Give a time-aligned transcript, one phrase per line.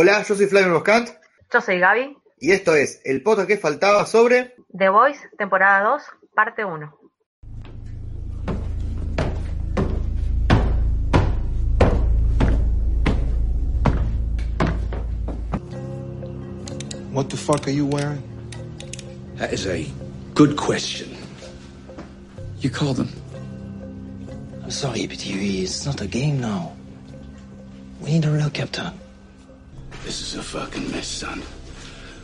[0.00, 1.08] Hola, yo soy Flavio Moscant
[1.52, 6.02] Yo soy Gaby, y esto es el podcast que faltaba sobre The Voice, temporada 2,
[6.36, 6.94] parte 1.
[17.12, 18.22] What the fuck are you wearing?
[19.38, 19.84] That is a
[20.36, 21.08] good question.
[22.60, 23.08] You call them.
[24.62, 26.76] I'm sorry, but you, it's not a game now.
[28.00, 28.92] We need a real captain.
[30.08, 31.42] This is a fucking mess, son.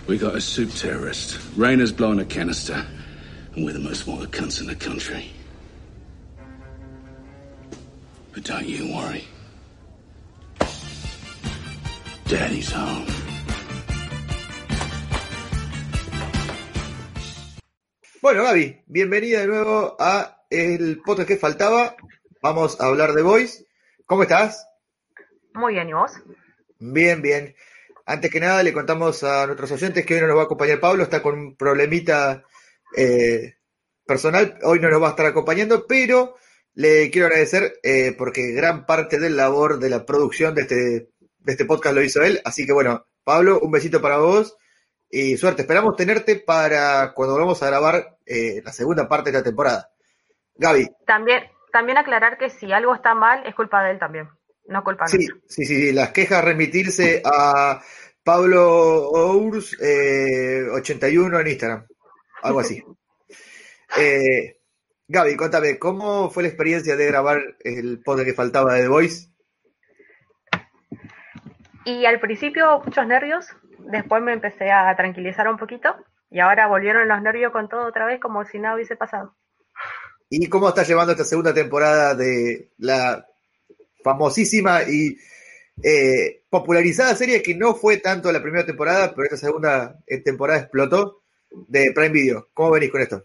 [0.06, 1.38] We got a soup terrorist.
[1.54, 2.82] Rayner's blowing a canister.
[3.54, 5.30] And we're the most wanted cunts in the country.
[8.32, 9.28] But don't you worry.
[12.24, 13.06] Daddy's home.
[18.22, 21.96] Bueno, Gaby, bienvenida de nuevo a el podcast que faltaba.
[22.40, 23.66] Vamos a hablar de Voice.
[24.06, 24.66] ¿Cómo estás?
[25.52, 26.12] Muy bien, ¿y vos?
[26.78, 27.55] Bien, bien.
[28.06, 30.80] Antes que nada, le contamos a nuestros oyentes que hoy no nos va a acompañar
[30.80, 32.42] Pablo, está con un problemita
[32.96, 33.56] eh,
[34.06, 36.36] personal, hoy no nos va a estar acompañando, pero
[36.74, 41.52] le quiero agradecer eh, porque gran parte del labor de la producción de este, de
[41.52, 42.41] este podcast lo hizo él.
[42.44, 44.56] Así que bueno, Pablo, un besito para vos
[45.08, 45.62] y suerte.
[45.62, 49.91] Esperamos tenerte para cuando volvamos a grabar eh, la segunda parte de la temporada.
[50.56, 54.28] Gaby, También, también aclarar que si algo está mal, es culpa de él también,
[54.67, 57.83] no culpa Sí, sí, sí, sí, las quejas remitirse a
[58.23, 61.86] Pablo Ours eh, 81 en Instagram,
[62.42, 62.83] algo así.
[63.97, 64.58] Eh,
[65.07, 69.29] Gaby, contame, ¿cómo fue la experiencia de grabar el podcast que faltaba de The Voice?
[71.85, 73.47] Y al principio muchos nervios,
[73.79, 75.95] después me empecé a tranquilizar un poquito
[76.30, 79.36] y ahora volvieron los nervios con todo otra vez como si nada hubiese pasado.
[80.30, 83.24] ¿Y cómo estás llevando esta segunda temporada de la
[84.05, 85.17] famosísima y
[85.83, 90.61] eh, popularizada serie que no fue tanto la primera temporada, pero esta segunda eh, temporada
[90.61, 92.48] explotó de Prime Video?
[92.55, 93.25] ¿Cómo venís con esto?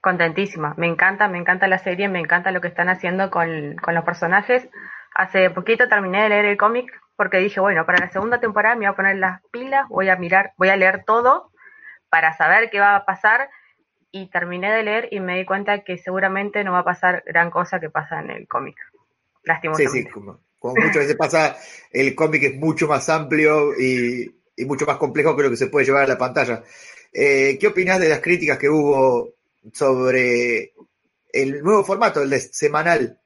[0.00, 3.94] Contentísima, me encanta, me encanta la serie, me encanta lo que están haciendo con, con
[3.94, 4.68] los personajes.
[5.14, 8.86] Hace poquito terminé de leer el cómic porque dije, bueno, para la segunda temporada me
[8.86, 11.50] voy a poner las pilas, voy a mirar, voy a leer todo
[12.08, 13.50] para saber qué va a pasar
[14.10, 17.50] y terminé de leer y me di cuenta que seguramente no va a pasar gran
[17.50, 18.76] cosa que pasa en el cómic.
[19.42, 20.02] Sí, Lastimosamente.
[20.02, 21.56] sí, como, como muchas veces pasa,
[21.90, 25.68] el cómic es mucho más amplio y, y mucho más complejo que lo que se
[25.68, 26.62] puede llevar a la pantalla.
[27.12, 29.34] Eh, ¿Qué opinas de las críticas que hubo
[29.72, 30.72] sobre
[31.32, 33.18] el nuevo formato, el de semanal?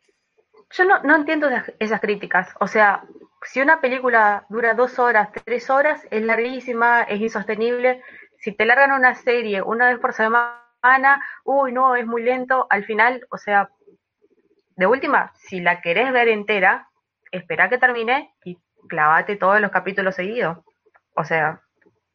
[0.70, 2.48] Yo no, no entiendo esas, esas críticas.
[2.60, 3.04] O sea,
[3.44, 8.02] si una película dura dos horas, tres horas, es larguísima, es insostenible.
[8.38, 12.66] Si te largan una serie una vez por semana, uy, no, es muy lento.
[12.70, 13.70] Al final, o sea,
[14.82, 16.88] de última, si la querés ver entera,
[17.30, 20.58] espera que termine y clavate todos los capítulos seguidos.
[21.14, 21.60] O sea,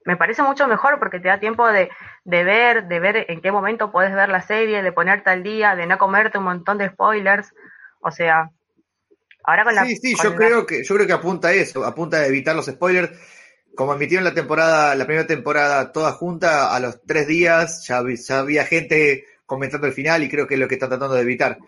[0.04, 1.90] me parece mucho mejor porque te da tiempo de,
[2.26, 5.76] de ver, de ver en qué momento podés ver la serie, de ponerte al día,
[5.78, 7.54] de no comerte un montón de spoilers.
[8.02, 8.50] O sea,
[9.44, 9.84] ahora con la.
[9.86, 12.56] Sí, sí, yo la- creo que, yo creo que apunta a eso, apunta a evitar
[12.56, 13.12] los spoilers.
[13.76, 18.40] Como emitieron la temporada, la primera temporada toda junta, a los tres días ya, ya
[18.40, 21.60] había gente comentando el final y creo que es lo que está tratando de evitar.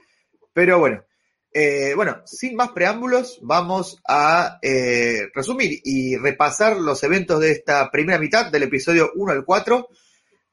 [0.59, 1.05] Pero bueno,
[1.53, 7.89] eh, bueno, sin más preámbulos, vamos a eh, resumir y repasar los eventos de esta
[7.89, 9.87] primera mitad del episodio 1 al 4.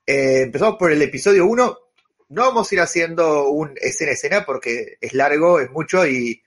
[0.06, 1.78] Eh, empezamos por el episodio 1.
[2.28, 6.40] No vamos a ir haciendo un escena escena porque es largo, es mucho y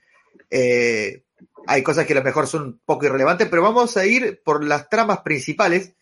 [0.48, 1.24] eh,
[1.66, 4.64] hay cosas que a lo mejor son un poco irrelevantes, pero vamos a ir por
[4.64, 5.92] las tramas principales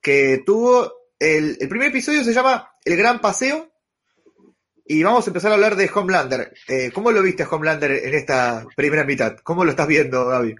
[0.00, 0.92] que tuvo.
[1.18, 3.71] El, el primer episodio se llama El Gran Paseo
[4.98, 6.52] y vamos a empezar a hablar de Homelander.
[6.68, 9.36] Eh, ¿Cómo lo viste a Homelander en esta primera mitad?
[9.42, 10.56] ¿Cómo lo estás viendo, Gaby?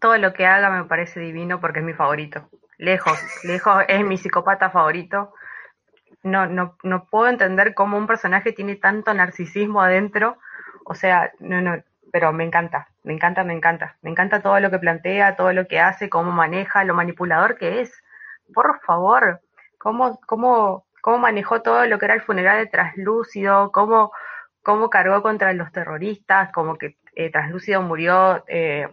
[0.00, 2.48] todo lo que haga me parece divino porque es mi favorito.
[2.78, 5.34] Lejos, lejos es mi psicópata favorito.
[6.22, 10.38] No, no, no puedo entender cómo un personaje tiene tanto narcisismo adentro.
[10.84, 13.96] O sea, no, no, pero me encanta, me encanta, me encanta.
[14.02, 17.82] Me encanta todo lo que plantea, todo lo que hace, cómo maneja, lo manipulador que
[17.82, 17.92] es.
[18.52, 19.40] Por favor,
[19.78, 24.12] cómo, cómo, cómo manejó todo lo que era el funeral de Traslúcido, cómo,
[24.62, 28.88] cómo cargó contra los terroristas, como que eh, Translúcido murió eh,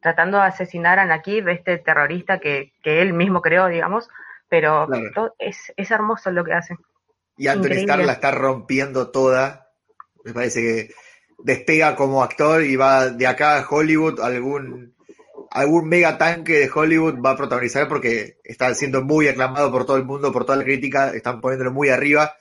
[0.00, 4.08] tratando de asesinar a Nakib, este terrorista que, que él mismo creó, digamos,
[4.48, 5.34] pero Claro.
[5.38, 6.76] es, es hermoso lo que hace.
[7.36, 7.72] Y Anthony.
[7.72, 9.68] Starr la está rompiendo toda.
[10.24, 10.94] Me parece que
[11.38, 14.95] despega como actor y va de acá a Hollywood, algún,
[15.50, 19.96] algún mega tanque de Hollywood va a protagonizar porque está siendo muy aclamado por todo
[19.96, 22.34] el mundo, por toda la crítica, están poniéndolo muy arriba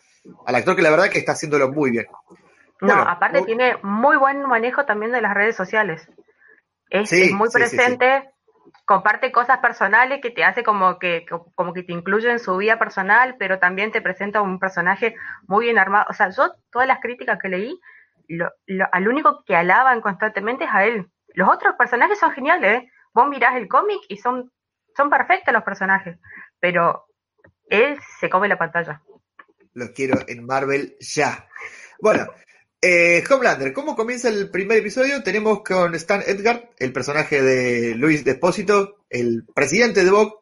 [0.45, 2.05] al actor que la verdad que está haciéndolo muy bien.
[2.81, 6.07] No, aparte muy- tiene muy buen manejo también de las redes sociales.
[6.89, 7.77] Es, Sí, es muy sí, sí, sí.
[7.79, 8.29] presente,
[8.85, 11.25] comparte cosas personales que te hace como que,
[11.55, 15.15] como que te incluye en su vida personal, pero también te presenta un personaje
[15.47, 16.05] muy bien armado.
[16.09, 17.79] O sea, yo todas las críticas que leí,
[18.27, 21.07] lo, lo- al único que alaban constantemente es a él.
[21.33, 22.91] Los otros personajes son geniales, ¿eh?
[23.15, 24.51] Vos mirás el cómic y son,
[24.95, 26.19] son perfectos los personajes,
[26.59, 27.05] pero
[27.69, 29.01] él se come la pantalla.
[29.73, 31.47] Los quiero en Marvel ya.
[32.01, 32.27] Bueno,
[32.81, 35.23] eh, Homelander, ¿cómo comienza el primer episodio?
[35.23, 40.33] Tenemos con Stan Edgar, el personaje de Luis Despósito, el presidente de Vogue,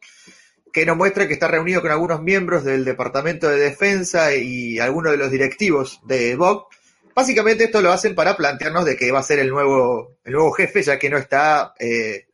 [0.71, 5.11] que nos muestra que está reunido con algunos miembros del Departamento de Defensa y algunos
[5.11, 6.65] de los directivos de Vogue.
[7.13, 10.51] Básicamente esto lo hacen para plantearnos de que va a ser el nuevo, el nuevo
[10.53, 12.25] jefe, ya que no está eh,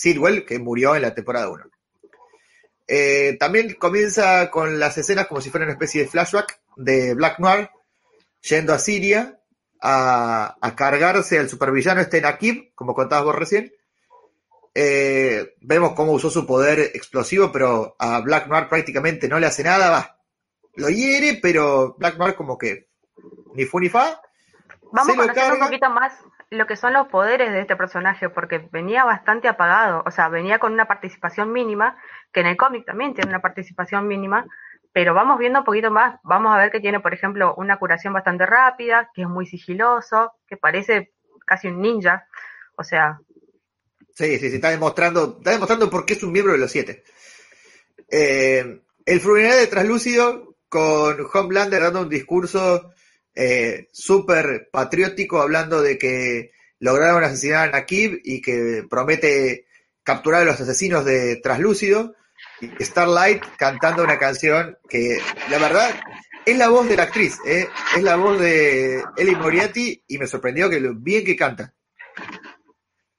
[0.00, 1.64] Sidwell, que murió en la temporada 1.
[2.88, 7.38] Eh, también comienza con las escenas como si fuera una especie de flashback de Black
[7.38, 7.70] Noir
[8.40, 9.38] yendo a Siria
[9.80, 13.72] a, a cargarse al supervillano este Nakib, como contabas vos recién.
[14.74, 19.62] Eh, vemos cómo usó su poder explosivo, pero a Black Noir prácticamente no le hace
[19.62, 20.18] nada, va.
[20.76, 22.88] Lo hiere, pero Black Noir como que
[23.54, 24.20] ni fu ni fa.
[24.92, 26.12] Vamos a conocer un poquito más
[26.50, 30.58] lo que son los poderes de este personaje, porque venía bastante apagado, o sea, venía
[30.58, 31.96] con una participación mínima,
[32.32, 34.46] que en el cómic también tiene una participación mínima,
[34.92, 38.12] pero vamos viendo un poquito más, vamos a ver que tiene, por ejemplo, una curación
[38.12, 41.12] bastante rápida, que es muy sigiloso, que parece
[41.46, 42.26] casi un ninja,
[42.76, 43.20] o sea,
[44.14, 47.04] Sí, sí, sí, está demostrando, está demostrando por qué es un miembro de los siete.
[48.08, 52.92] Eh, el funeral de Translúcido con Homelander dando un discurso
[53.34, 59.66] eh, súper patriótico hablando de que lograron asesinar a Nakib y que promete
[60.02, 62.14] capturar a los asesinos de Translúcido.
[62.60, 65.90] Y Starlight cantando una canción que, la verdad,
[66.44, 67.68] es la voz de la actriz, ¿eh?
[67.96, 71.74] es la voz de Ellie Moriarty y me sorprendió que lo bien que canta.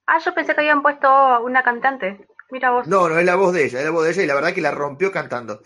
[0.07, 1.07] ah, yo pensé que habían puesto
[1.43, 2.87] una cantante, mira vos.
[2.87, 4.53] No, no es la voz de ella, es la voz de ella y la verdad
[4.53, 5.61] que la rompió cantando.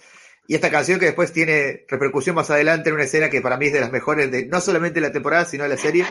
[0.47, 3.67] Y esta canción que después tiene repercusión más adelante en una escena que para mí
[3.67, 6.05] es de las mejores de no solamente la temporada, sino de la serie,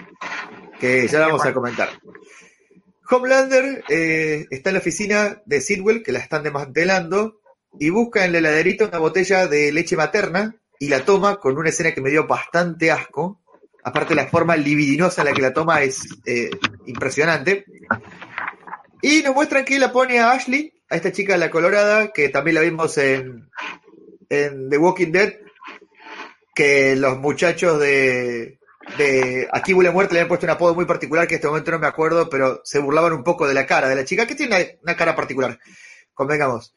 [0.80, 1.90] que ya la vamos a comentar.
[3.08, 7.40] Homelander eh, está en la oficina de Sidwell, que la están desmantelando,
[7.78, 11.68] y busca en la heladerita una botella de leche materna y la toma con una
[11.68, 13.40] escena que me dio bastante asco.
[13.84, 16.50] Aparte la forma libidinosa en la que la toma es eh,
[16.86, 17.66] impresionante.
[19.02, 22.54] Y nos muestran que la pone a Ashley, a esta chica la colorada, que también
[22.54, 23.50] la vimos en,
[24.34, 25.34] en The Walking Dead,
[26.54, 28.58] que los muchachos de,
[28.98, 31.70] de Aquí huele muerte le habían puesto un apodo muy particular que en este momento
[31.70, 34.34] no me acuerdo, pero se burlaban un poco de la cara de la chica, que
[34.34, 35.58] tiene una, cara particular,
[36.12, 36.74] convengamos.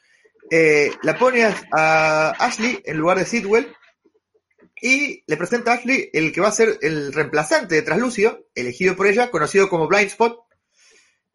[0.49, 3.73] Eh, la pone a, Ashley en lugar de Sidwell
[4.81, 8.95] y le presenta a Ashley el que va a ser el reemplazante de Translúcido, elegido
[8.95, 10.39] por ella, conocido como Blind Spot.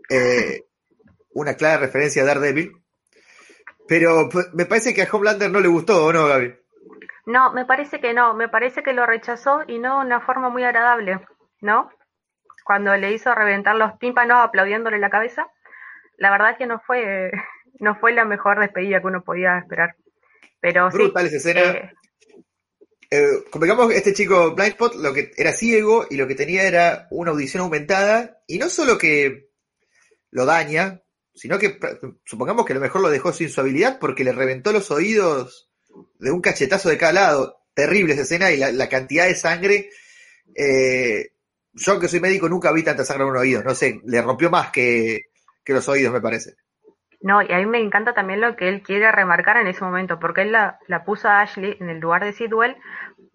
[0.08, 0.64] Eh,
[1.34, 2.81] una clara referencia a Daredevil.
[3.88, 6.54] Pero pues, me parece que a Homelander no le gustó, ¿o no, Gaby?
[7.26, 10.48] No, me parece que no, me parece que lo rechazó y no de una forma
[10.48, 11.20] muy agradable,
[11.60, 11.90] ¿no?
[12.64, 15.46] Cuando le hizo reventar los tímpanos aplaudiéndole la cabeza,
[16.16, 17.30] la verdad que no fue,
[17.80, 19.96] no fue la mejor despedida que uno podía esperar.
[20.60, 21.60] Pero sí, Brutal esa escena.
[21.60, 21.92] eh,
[23.10, 23.44] Eh,
[23.94, 28.42] este chico Blindspot lo que era ciego y lo que tenía era una audición aumentada
[28.46, 29.50] y no solo que
[30.30, 31.02] lo daña,
[31.34, 31.78] sino que
[32.24, 35.70] supongamos que a lo mejor lo dejó sin su habilidad porque le reventó los oídos
[36.18, 37.58] de un cachetazo de cada lado.
[37.74, 39.90] Terrible esa escena y la, cantidad de sangre.
[40.54, 41.32] eh,
[41.74, 44.50] yo que soy médico nunca vi tanta sangre en un oído, no sé, le rompió
[44.50, 45.22] más que,
[45.64, 46.54] que los oídos me parece.
[47.20, 50.18] no, y a mí me encanta también lo que él quiere remarcar en ese momento,
[50.18, 52.76] porque él la, puso a Ashley en el lugar de Sidwell,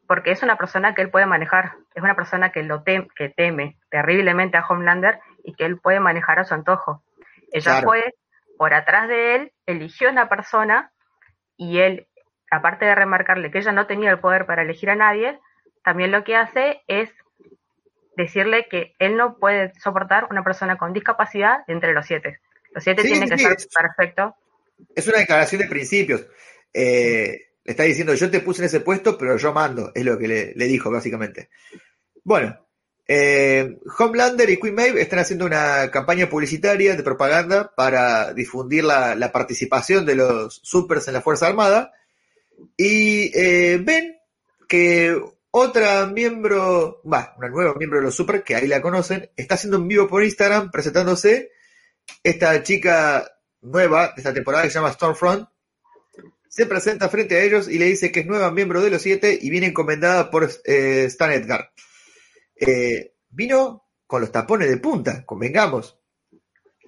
[0.07, 3.77] porque es una persona que él puede manejar, es una persona que lo que teme
[3.89, 7.03] terriblemente a Homelander y que él puede manejar a su antojo.
[7.51, 7.87] Ella Claro.
[7.87, 8.13] fue
[8.57, 10.91] por atrás de él, eligió una persona
[11.57, 12.07] y él,
[12.51, 15.39] aparte de remarcarle que ella no tenía el poder para elegir a nadie,
[15.83, 17.09] también lo que hace es
[18.15, 22.39] decirle que él no puede soportar una persona con discapacidad entre los siete.
[22.73, 24.33] Los siete Sí, tienen sí, que sí, ser es- perfectos.
[24.95, 26.25] Es una declaración de principios.
[26.73, 30.17] Eh, le está diciendo, yo te puse en ese puesto, pero yo mando, es lo
[30.17, 31.49] que le, le dijo básicamente.
[32.23, 32.66] Bueno,
[33.09, 39.31] Eh, Homelander y Queen Maeve están haciendo una campaña publicitaria de propaganda para difundir la,
[39.31, 41.93] participación de los supers en la Fuerza Armada
[42.75, 44.17] y eh, ven
[44.67, 45.17] que
[45.51, 49.77] otra miembro, va, una nueva miembro de los super, que ahí la conocen, está haciendo
[49.77, 51.51] un vivo por Instagram presentándose
[52.23, 55.47] esta chica nueva de esta temporada que se llama Stormfront.
[56.49, 59.37] Se presenta frente a ellos y le dice que es nueva miembro de los siete
[59.39, 61.71] y viene encomendada por eh, Stan Edgar.
[62.59, 65.99] Eh, vino con los tapones de punta, convengamos.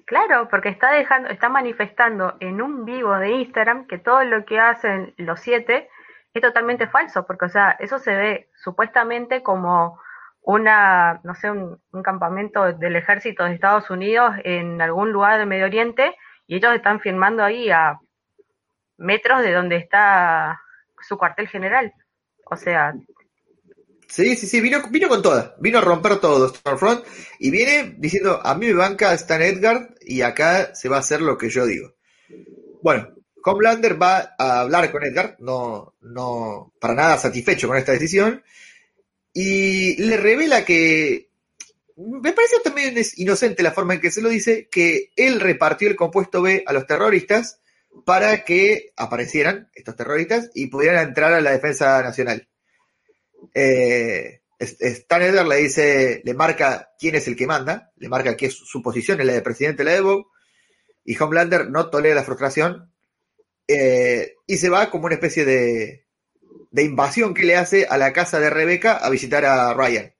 [0.06, 4.58] Claro, porque está dejando, está manifestando en un vivo de Instagram que todo lo que
[4.58, 5.88] hacen los siete
[6.34, 10.00] es totalmente falso, porque o sea, eso se ve supuestamente como
[10.42, 15.46] una, no sé, un, un campamento del ejército de Estados Unidos en algún lugar del
[15.46, 18.00] Medio Oriente y ellos están firmando ahí a
[18.96, 20.60] metros de donde está
[21.00, 21.92] su cuartel general.
[22.46, 22.94] O sea,
[24.10, 27.04] Sí, sí, sí, vino, vino con toda, vino a romper todo Stormfront
[27.38, 31.20] y viene diciendo, a mí me banca Stan Edgar y acá se va a hacer
[31.22, 31.94] lo que yo digo.
[32.82, 33.14] Bueno,
[33.44, 38.42] Homelander va a hablar con Edgar, no, no, para nada satisfecho con esta decisión,
[39.32, 41.30] y le revela que,
[41.96, 45.88] me parece también es inocente la forma en que se lo dice, que él repartió
[45.88, 47.60] el compuesto B a los terroristas
[48.04, 52.49] para que aparecieran estos terroristas y pudieran entrar a la defensa nacional.
[53.54, 58.46] Eh, Stan Edgar le dice, le marca quién es el que manda, le marca qué
[58.46, 60.26] es su posición, es la de presidente, la de Bob,
[61.04, 62.92] y Homelander no tolera la frustración
[63.66, 66.04] eh, y se va como una especie de,
[66.70, 70.12] de invasión que le hace a la casa de Rebeca a visitar a Ryan.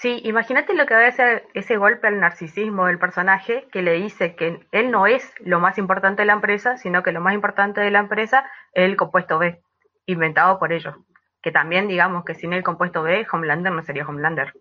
[0.00, 3.94] Sí, imagínate lo que va a ser ese golpe al narcisismo del personaje que le
[3.94, 7.34] dice que él no es lo más importante de la empresa, sino que lo más
[7.34, 9.62] importante de la empresa es el compuesto B,
[10.04, 10.94] inventado por ellos.
[11.46, 14.52] Que también digamos que sin el compuesto B, Homelander no sería Homelander.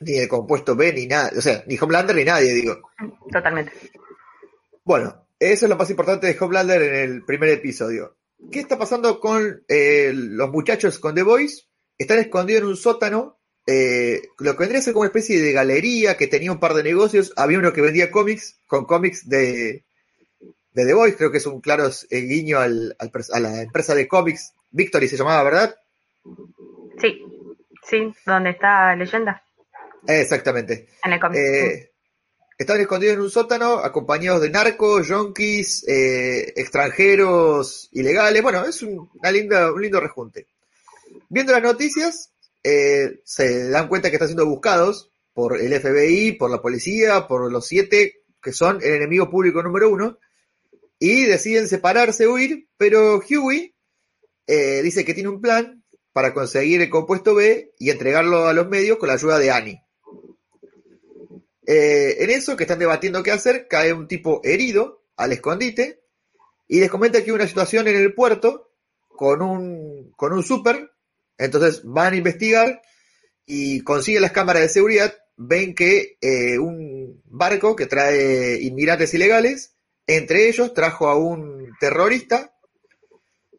[0.00, 2.90] Ni el compuesto B, ni nada, o sea, ni Homelander ni nadie, digo.
[3.32, 3.72] Totalmente.
[4.84, 8.14] Bueno, eso es lo más importante de Homelander en el primer episodio.
[8.52, 11.62] ¿Qué está pasando con eh, los muchachos con The Voice?
[11.96, 15.52] Están escondidos en un sótano eh, lo que vendría a ser como una especie de
[15.52, 17.32] galería que tenía un par de negocios.
[17.36, 19.86] Había uno que vendía cómics, con cómics de,
[20.74, 23.94] de The Voice, creo que es un claro eh, guiño al, al, a la empresa
[23.94, 24.52] de cómics.
[24.74, 25.76] Victory se llamaba, ¿verdad?
[27.00, 27.22] Sí,
[27.88, 29.40] sí, donde está Leyenda.
[30.06, 30.88] Exactamente.
[31.04, 31.38] En el cómic.
[31.38, 31.92] Eh,
[32.58, 38.42] estaban escondidos en un sótano, acompañados de narcos, yonkis, eh, extranjeros ilegales.
[38.42, 40.48] Bueno, es un, una linda, un lindo rejunte.
[41.28, 42.32] Viendo las noticias,
[42.64, 47.50] eh, se dan cuenta que están siendo buscados por el FBI, por la policía, por
[47.50, 50.18] los siete que son el enemigo público número uno,
[50.98, 53.73] y deciden separarse, huir, pero Huey
[54.46, 58.68] eh, dice que tiene un plan para conseguir el compuesto B y entregarlo a los
[58.68, 59.82] medios con la ayuda de Annie.
[61.66, 66.02] Eh, en eso, que están debatiendo qué hacer, cae un tipo herido al escondite
[66.68, 68.70] y les comenta que hay una situación en el puerto
[69.08, 70.94] con un, con un super
[71.38, 72.82] entonces van a investigar
[73.46, 79.76] y consiguen las cámaras de seguridad, ven que eh, un barco que trae inmigrantes ilegales,
[80.06, 82.53] entre ellos trajo a un terrorista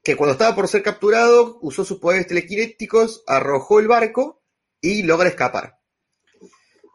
[0.06, 4.44] que cuando estaba por ser capturado usó sus poderes telequinéticos, arrojó el barco
[4.80, 5.80] y logra escapar.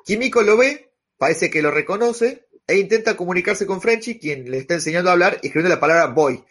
[0.06, 4.74] Químico lo ve, parece que lo reconoce e intenta comunicarse con Frenchy, quien le está
[4.74, 6.44] enseñando a hablar, escribiendo la palabra boy.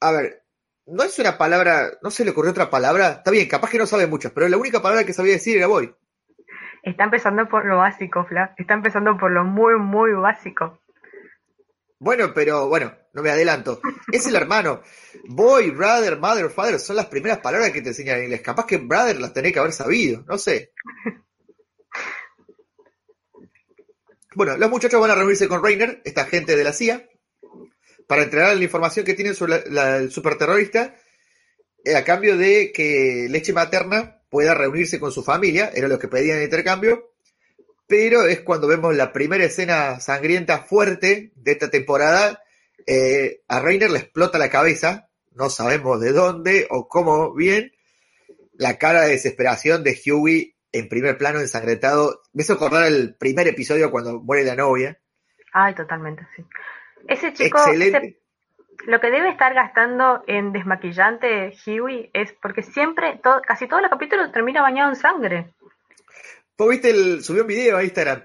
[0.00, 0.42] A ver,
[0.86, 3.10] no es una palabra, no se le ocurrió otra palabra.
[3.18, 5.68] Está bien, capaz que no sabe muchas, pero la única palabra que sabía decir era
[5.68, 5.94] boy.
[6.82, 8.54] Está empezando por lo básico, Fla.
[8.56, 10.79] Está empezando por lo muy, muy básico.
[12.00, 13.80] Bueno, pero bueno, no me adelanto.
[14.10, 14.80] Es el hermano.
[15.28, 18.40] Boy, brother, mother, father son las primeras palabras que te enseñan en inglés.
[18.40, 20.72] Capaz que brother las tenés que haber sabido, no sé.
[24.34, 27.06] Bueno, los muchachos van a reunirse con Rainer, esta gente de la CIA,
[28.06, 30.96] para entregar la información que tienen sobre la, el superterrorista,
[31.84, 36.08] eh, a cambio de que leche materna pueda reunirse con su familia, era lo que
[36.08, 37.09] pedían en intercambio,
[37.90, 42.40] pero es cuando vemos la primera escena sangrienta fuerte de esta temporada,
[42.86, 47.72] eh, a Reiner le explota la cabeza, no sabemos de dónde o cómo bien,
[48.52, 53.48] la cara de desesperación de Huey en primer plano ensangrentado, me hizo acordar el primer
[53.48, 54.96] episodio cuando muere la novia.
[55.52, 56.44] Ay, totalmente, sí.
[57.08, 58.20] Ese chico, ese,
[58.86, 63.90] lo que debe estar gastando en desmaquillante Huey es porque siempre, todo, casi todos los
[63.90, 65.54] capítulos termina bañado en sangre.
[66.60, 68.22] ¿Vos viste el, subió un video a Instagram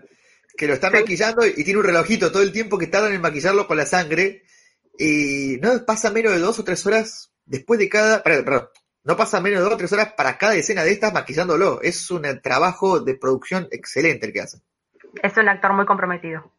[0.58, 0.96] que lo está sí.
[0.96, 4.44] maquillando y tiene un relojito todo el tiempo que tardan en maquillarlo con la sangre
[5.00, 8.70] y no pasa menos de dos o tres horas después de cada, perdón, perdón
[9.06, 11.80] no pasa menos de dos o tres horas para cada escena de estas maquillándolo.
[11.82, 14.58] Es un trabajo de producción excelente el que hace.
[15.24, 16.51] Es un actor muy comprometido.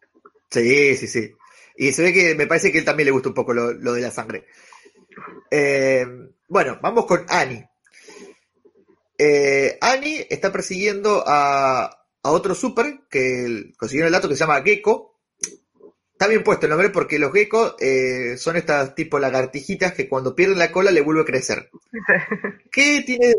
[0.51, 1.37] Sí, sí, sí.
[1.77, 3.75] Y se ve que me parece que a él también le gusta un poco lo,
[3.75, 4.47] de la sangre.
[5.51, 6.07] Eh,
[6.49, 7.69] bueno, vamos con Annie.
[9.19, 11.85] Eh, Annie está persiguiendo a,
[12.23, 15.21] a otro super que consiguió el dato que se llama Gecko.
[16.13, 20.35] Está bien puesto el nombre porque los geckos eh, son estas tipo lagartijitas que cuando
[20.35, 21.71] pierden la cola le vuelve a crecer.
[22.73, 23.35] ¿Qué tiene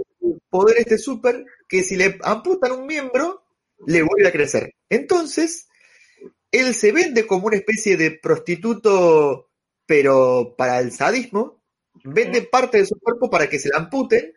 [0.50, 1.43] poder este super?
[1.67, 3.43] Que si le amputan un miembro,
[3.88, 4.75] le vuelve a crecer.
[4.89, 5.67] Entonces,
[6.51, 9.50] él se vende como una especie de prostituto,
[9.86, 11.63] pero para el sadismo.
[12.03, 14.37] Vende parte de su cuerpo para que se la amputen.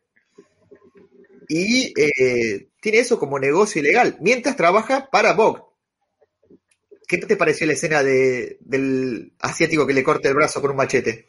[1.52, 5.62] Y eh, tiene eso como negocio ilegal, mientras trabaja para Vogue.
[7.08, 10.76] ¿Qué te pareció la escena de, del asiático que le corta el brazo con un
[10.76, 11.28] machete?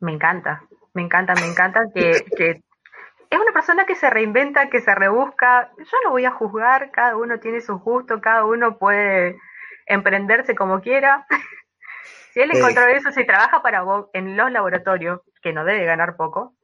[0.00, 0.62] Me encanta,
[0.94, 5.70] me encanta, me encanta que, es una persona que se reinventa, que se rebusca.
[5.76, 9.36] Yo no voy a juzgar, cada uno tiene su gusto, cada uno puede
[9.84, 11.26] emprenderse como quiera.
[12.32, 16.16] si él encontró eso, si trabaja para vos en los laboratorios, que no debe ganar
[16.16, 16.54] poco,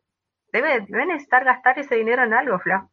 [0.56, 2.88] debe, deben estar gastar ese dinero en algo, Fla.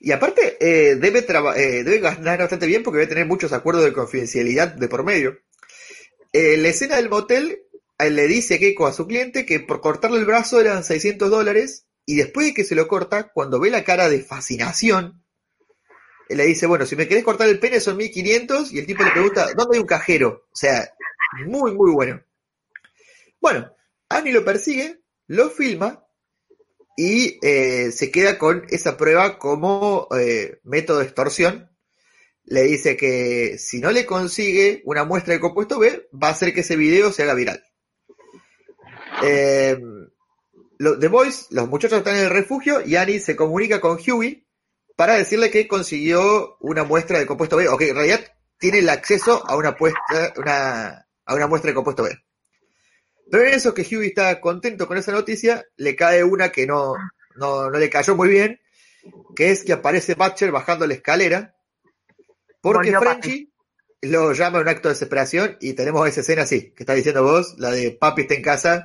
[0.00, 1.24] Y aparte, eh, debe,
[1.56, 5.38] eh, ganar bastante bien porque debe tener muchos acuerdos de confidencialidad de por medio.
[6.32, 7.62] Eh, la escena del motel,
[7.98, 12.14] le dice Keiko a su cliente que por cortarle el brazo eran 600 dólares y
[12.14, 15.24] después de que se lo corta, cuando ve la cara de fascinación,
[16.28, 19.10] le dice, bueno, si me querés cortar el pene son 1500 y el tipo le
[19.10, 20.46] pregunta, ¿dónde hay un cajero?
[20.52, 20.88] O sea,
[21.46, 22.22] muy, muy bueno.
[23.40, 23.72] Bueno,
[24.08, 26.04] Annie lo persigue, lo filma
[26.98, 31.70] y eh, se queda con esa prueba como eh, método de extorsión.
[32.42, 36.52] Le dice que si no le consigue una muestra de compuesto B, va a hacer
[36.52, 37.62] que ese video se haga viral.
[39.22, 39.78] Eh,
[40.78, 44.44] The Boys, los muchachos están en el refugio y Annie se comunica con Huey
[44.96, 48.24] para decirle que consiguió una muestra de compuesto B, o que en realidad
[48.58, 49.76] tiene el acceso a una,
[50.36, 52.18] una, a una muestra de compuesto B.
[53.30, 56.94] Pero en eso que Hughie está contento con esa noticia, le cae una que no,
[57.36, 58.60] no, le cayó muy bien,
[59.36, 61.54] que es que aparece Butcher bajando la escalera,
[62.60, 63.52] porque Frenchy
[64.02, 67.56] lo llama un acto de desesperación y tenemos esa escena así, que está diciendo vos,
[67.58, 68.84] la de Papi está en casa.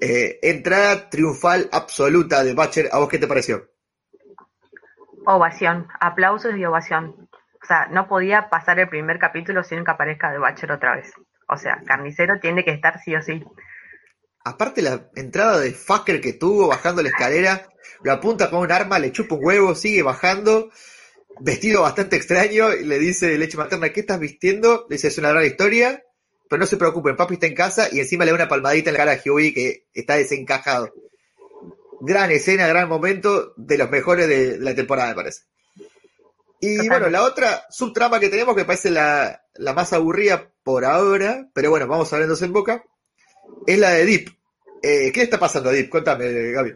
[0.00, 3.68] Eh, entrada triunfal absoluta de Butcher, ¿a vos qué te pareció?
[5.26, 7.28] Ovación, aplausos y ovación.
[7.62, 11.12] O sea, no podía pasar el primer capítulo sin que aparezca de Butcher otra vez.
[11.50, 13.42] O sea, Carnicero tiene que estar sí o sí.
[14.44, 17.68] Aparte la entrada de fucker que tuvo bajando la escalera,
[18.02, 20.70] lo apunta con un arma, le chupa un huevo, sigue bajando,
[21.40, 24.86] vestido bastante extraño, y le dice leche materna, ¿qué estás vistiendo?
[24.88, 26.04] Le dice, es una gran historia,
[26.48, 28.94] pero no se preocupen, papi está en casa, y encima le da una palmadita en
[28.94, 30.94] la cara a Huey que está desencajado.
[32.00, 35.42] Gran escena, gran momento, de los mejores de la temporada, me parece.
[36.60, 41.70] Y bueno, la otra subtrama que tenemos, que parece la, más aburrida por ahora, pero
[41.70, 42.84] bueno, vamos abriéndose en boca,
[43.66, 44.28] es la de Deep.
[44.82, 45.90] Eh, ¿Qué está pasando a Deep?
[45.90, 46.74] Cuéntame, Gaby.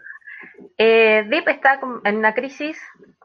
[0.77, 2.81] Eh, Deep está en una crisis,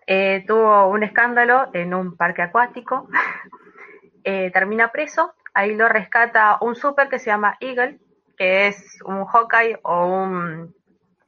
[0.08, 3.10] eh, tuvo un escándalo en un parque acuático,
[4.24, 8.00] eh, termina preso, ahí lo rescata un super que se llama Eagle,
[8.38, 10.76] que es un Hawkeye o un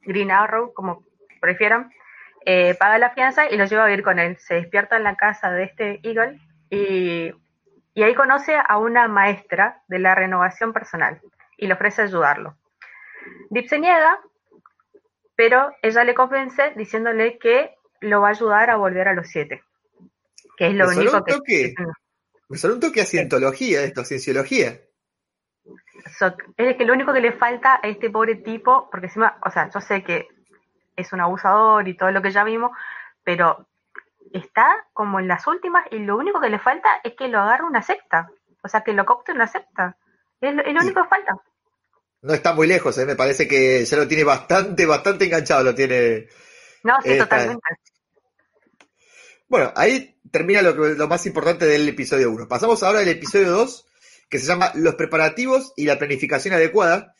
[0.02, 1.04] Green Arrow, como
[1.40, 1.90] prefieran,
[2.78, 4.36] paga la fianza y lo lleva a vivir con él.
[4.38, 7.32] Se despierta en la casa de este Eagle y,
[8.00, 11.20] ahí conoce a una maestra de la renovación personal
[11.58, 12.56] y le ofrece ayudarlo.
[13.50, 14.18] Deep se niega,
[15.36, 19.62] pero ella le convence diciéndole que lo va a ayudar a volver a los siete.
[20.56, 21.74] Que es lo único que.
[22.48, 24.78] Me salió un toque a cientología esto, cienciología.
[26.56, 29.70] es que lo único que le falta a este pobre tipo, porque encima, o sea,
[29.70, 30.28] yo sé que
[30.96, 32.72] es un abusador y todo lo que ya vimos,
[33.24, 33.66] pero
[34.32, 37.64] está como en las últimas y lo único que le falta es que lo agarre
[37.64, 38.30] una secta,
[38.62, 39.96] o sea, que lo copte una secta.
[40.40, 41.36] Es lo, único que falta.
[42.22, 43.06] No está muy lejos, ¿eh?
[43.06, 46.28] me parece que ya lo tiene bastante, bastante enganchado, lo tiene.
[46.82, 47.62] No, sí, totalmente.
[49.48, 52.48] Bueno, ahí termina lo, lo más importante del episodio 1.
[52.48, 53.86] Pasamos ahora al episodio 2,
[54.28, 57.14] que se llama Los preparativos y la planificación adecuada,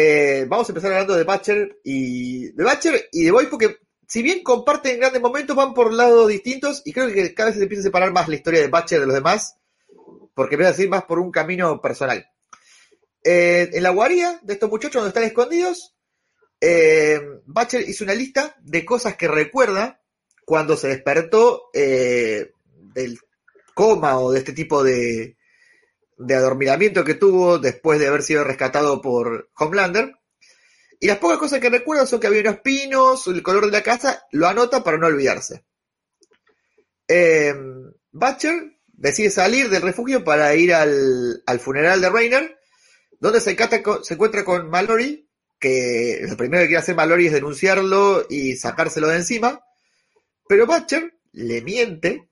[0.00, 4.22] eh, vamos a empezar hablando de Batcher y de Batcher y de Boy porque si
[4.22, 7.82] bien comparten grandes momentos, van por lados distintos y creo que cada vez se empieza
[7.82, 9.58] a separar más la historia de Batcher de los demás
[10.34, 12.26] porque empieza a ir más por un camino personal.
[13.22, 15.94] Eh, en la guarida de estos muchachos donde están escondidos,
[16.58, 20.00] eh, Batcher hizo una lista de cosas que recuerda
[20.46, 23.18] cuando se despertó del
[23.74, 25.36] coma o de este tipo de,
[26.16, 30.17] de adormilamiento que tuvo después de haber sido rescatado por Homelander,
[31.00, 33.82] Y las pocas cosas que recuerda son que había unos pinos, el color de la
[33.82, 35.64] casa, lo anota para no olvidarse.
[37.06, 37.54] Eh,
[38.10, 42.58] Butcher decide salir del refugio para ir al, al funeral de Rainer,
[43.20, 48.56] donde se, encuentra con Mallory, que lo primero que quiere hacer Mallory es denunciarlo y
[48.56, 49.64] sacárselo de encima,
[50.48, 52.28] pero Butcher le miente,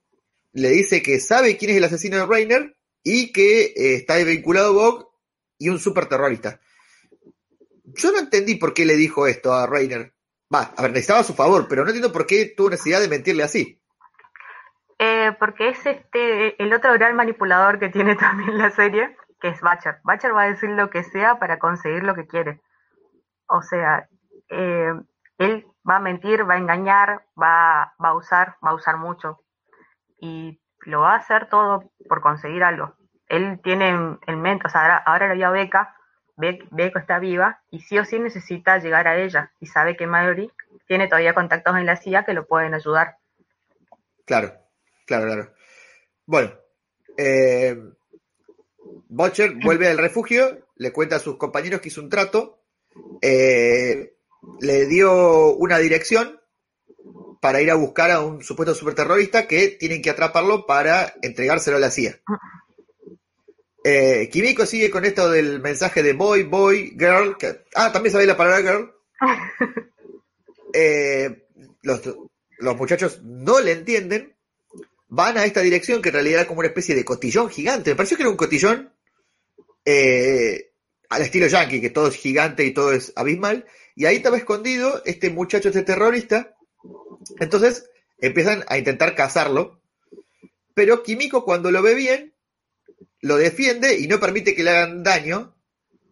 [0.53, 4.69] le dice que sabe quién es el asesino de Rainer y que eh, está vinculado
[4.69, 5.11] a Bog
[5.59, 6.61] y un super terrorista.
[7.95, 10.13] Yo no entendí por qué le dijo esto a Rainer.
[10.53, 13.43] Va, a ver, necesitaba su favor, pero no entiendo por qué tuvo necesidad de mentirle
[13.43, 13.81] así.
[14.99, 19.61] Eh, porque es este el otro gran manipulador que tiene también la serie, que es
[19.61, 20.01] Butcher.
[20.05, 22.61] Butcher va a decir lo que sea para conseguir lo que quiere.
[23.49, 24.09] O sea,
[24.49, 24.93] eh,
[25.39, 29.41] él va a mentir, va a engañar, va, a usar, va a usar mucho.
[30.21, 32.95] Y lo va a hacer todo por conseguir algo.
[33.29, 35.96] Él tiene en, en mente, o sea, ahora, ahora Beca,
[36.39, 39.53] que está viva y sí o sí necesita llegar a ella.
[39.61, 40.51] Y sabe que Mallory
[40.87, 43.17] tiene todavía contactos en la CIA que lo pueden ayudar.
[44.25, 44.53] Claro,
[45.07, 45.53] claro, claro.
[46.27, 46.53] Bueno,
[47.17, 47.77] eh,
[49.09, 52.61] Butcher vuelve al refugio, le cuenta a sus compañeros que hizo un trato,
[53.23, 54.15] eh,
[54.61, 56.41] le dio una dirección
[57.41, 61.81] para ir a buscar a un supuesto superterrorista que tienen que atraparlo para entregárselo a
[61.81, 62.21] la CIA.
[63.89, 67.37] Eh, Kimiko sigue con esto del mensaje de boy, boy, girl.
[67.39, 68.93] que- ah, también sabéis la palabra girl.
[70.73, 71.47] Eh,
[71.83, 72.03] los,
[72.59, 74.37] los muchachos no le entienden.
[75.09, 77.91] Van a esta dirección que en realidad era como una especie de cotillón gigante.
[77.91, 78.93] Me pareció que era un cotillón
[79.85, 80.73] eh,
[81.09, 83.65] al estilo yankee, que todo es gigante y todo es abismal.
[83.95, 86.55] Y ahí estaba escondido este muchacho, este terrorista.
[87.39, 89.81] Entonces empiezan a intentar cazarlo.
[90.75, 92.35] Pero Kimiko cuando lo ve bien,
[93.21, 95.55] lo defiende y no permite que le hagan daño.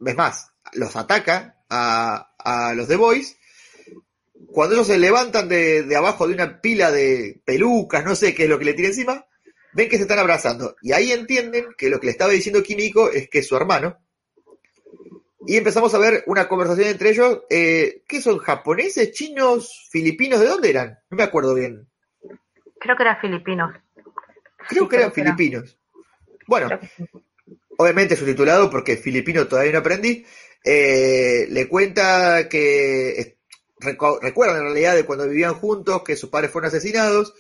[0.05, 3.37] Es más, los ataca a, a los The Boys.
[4.49, 8.45] Cuando ellos se levantan de, de abajo de una pila de pelucas, no sé qué
[8.45, 9.27] es lo que le tira encima,
[9.73, 10.77] ven que se están abrazando.
[10.83, 13.99] Y ahí entienden que lo que le estaba diciendo Kimiko es que es su hermano.
[15.47, 17.41] Y empezamos a ver una conversación entre ellos.
[17.51, 18.39] Eh, ¿Qué son?
[18.39, 20.41] ¿Japoneses, chinos, filipinos?
[20.41, 20.99] ¿De dónde eran?
[21.11, 21.87] No me acuerdo bien.
[22.81, 23.75] Creo que eran filipinos.
[24.69, 25.79] Creo Sí, que eran creo filipinos.
[26.47, 26.69] Bueno,
[27.79, 30.25] obviamente subtitulado porque filipino todavía no aprendí.
[30.65, 33.37] Eh, le cuenta que
[33.81, 37.35] recu- recuerdan en realidad de cuando vivían juntos, que sus padres fueron asesinados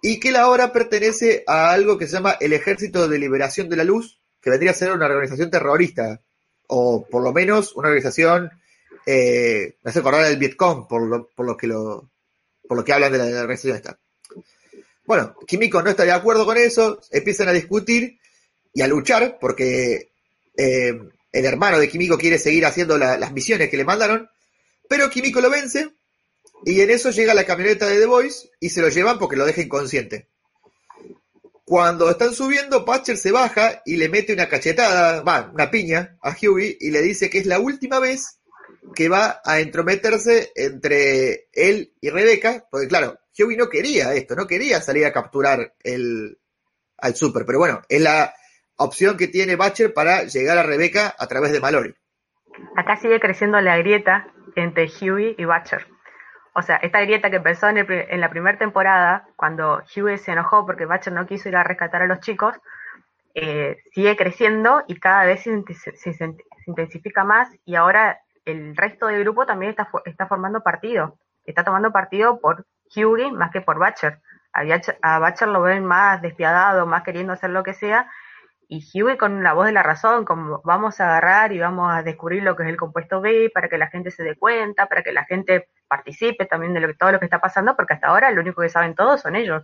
[0.00, 3.76] y que él ahora pertenece a algo que se llama el Ejército de Liberación de
[3.76, 6.20] la Luz, que vendría a ser una organización terrorista,
[6.66, 8.50] o por lo menos una organización,
[9.06, 12.10] eh, me hace acordar del Vietcong, por lo, por lo que lo,
[12.66, 13.98] por lo que hablan de la, de la organización esta.
[15.04, 18.18] Bueno, Kimiko no está de acuerdo con eso, empiezan a discutir
[18.74, 20.10] y a luchar, porque
[20.56, 20.92] eh,
[21.32, 24.28] el hermano de Kimiko quiere seguir haciendo la- las misiones que le mandaron,
[24.88, 25.90] pero Kimiko lo vence
[26.64, 29.44] y en eso llega la camioneta de The Boys y se lo llevan porque lo
[29.46, 30.28] deja inconsciente.
[31.64, 36.36] Cuando están subiendo, Patcher se baja y le mete una cachetada, va, una piña a
[36.40, 38.38] Huey y le dice que es la última vez
[38.94, 44.46] que va a entrometerse entre él y Rebeca, porque claro, Huey no quería esto, no
[44.46, 46.36] quería salir a capturar el,
[46.98, 48.34] al super, pero bueno, es la
[48.82, 51.94] opción que tiene Butcher para llegar a Rebeca a través de Mallory.
[52.76, 55.86] Acá sigue creciendo la grieta entre Huey y Butcher.
[56.54, 60.32] O sea, esta grieta que empezó en, el en la primera temporada, cuando Huey se
[60.32, 62.54] enojó porque Butcher no quiso ir a rescatar a los chicos,
[63.34, 65.62] eh, sigue creciendo y cada vez se,
[66.12, 71.18] se- intensifica más y ahora el resto del grupo también está, está formando partido.
[71.46, 74.18] Está tomando partido por Huey más que por Butcher.
[74.52, 78.10] A Butcher, a Butcher lo ven más despiadado, más queriendo hacer lo que sea,
[78.72, 82.02] y Huey con la voz de la razón, como vamos a agarrar y vamos a
[82.02, 85.02] descubrir lo que es el compuesto B para que la gente se dé cuenta, para
[85.02, 88.40] que la gente participe también de todo lo que está pasando, porque hasta ahora lo
[88.40, 89.62] único que saben todos son ellos,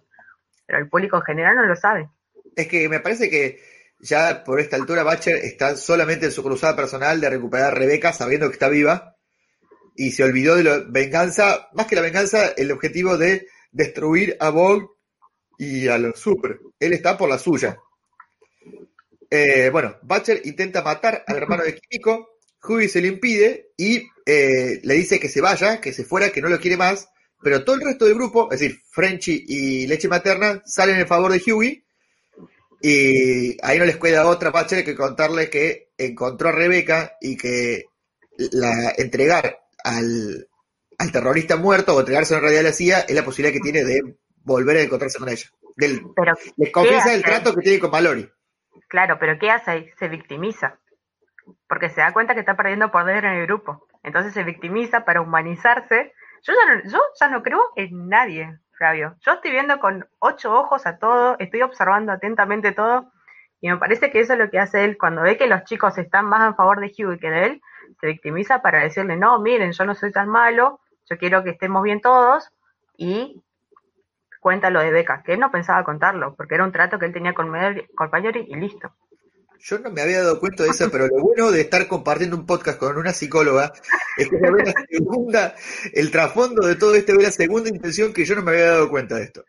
[0.66, 2.10] pero el público en general no lo sabe.
[2.54, 3.58] Es que me parece que
[3.98, 8.12] ya por esta altura Butcher está solamente en su cruzada personal de recuperar a Rebeca
[8.12, 9.16] sabiendo que está viva
[9.96, 14.50] y se olvidó de la venganza, más que la venganza, el objetivo de destruir a
[14.50, 14.98] Bog
[15.56, 16.58] y a los Super.
[16.78, 17.78] Él está por la suya.
[19.30, 24.80] Eh, bueno, Butcher intenta matar al hermano de Kimiko, Huey se le impide y eh,
[24.82, 27.08] le dice que se vaya, que se fuera, que no lo quiere más,
[27.42, 31.32] pero todo el resto del grupo, es decir, Frenchy y Leche Materna, salen en favor
[31.32, 31.84] de Huey
[32.80, 37.84] y ahí no les queda otra Butcher que contarle que encontró a Rebeca y que
[38.36, 40.48] la entregar al,
[40.96, 43.84] al terrorista muerto o entregarse en realidad a la CIA es la posibilidad que tiene
[43.84, 44.00] de
[44.42, 45.46] volver a encontrarse con ella.
[45.76, 48.28] Del, Pero, les confiesa ¿qué el trato que tiene con Mallory.
[48.88, 49.90] Claro, pero ¿qué hace ahí?
[49.98, 50.78] Se victimiza,
[51.68, 53.86] porque se da cuenta que está perdiendo poder en el grupo.
[54.02, 56.14] entonces se victimiza para humanizarse.
[56.42, 59.16] Yo ya no, yo ya no creo en nadie, Flavio.
[59.20, 63.12] Yo estoy viendo con ocho ojos a todo, estoy observando atentamente todo,
[63.60, 65.98] y me parece que eso es lo que hace él cuando ve que los chicos
[65.98, 67.62] están más a favor de Hughie que de él,
[68.00, 71.82] se victimiza para decirle, no, miren, yo no soy tan malo, yo quiero que estemos
[71.82, 72.50] bien todos,
[72.96, 73.42] y
[74.40, 77.12] cuenta lo de Beca, que él no pensaba contarlo, porque era un trato que él
[77.12, 78.92] tenía con, Mayori y listo.
[79.60, 82.46] Yo no me había dado cuenta de eso, pero lo bueno de estar compartiendo un
[82.46, 83.72] podcast con una psicóloga
[84.16, 85.54] es que ve la segunda,
[85.92, 88.88] el trasfondo de todo esto, ve la segunda intención que yo no me había dado
[88.88, 89.44] cuenta de esto.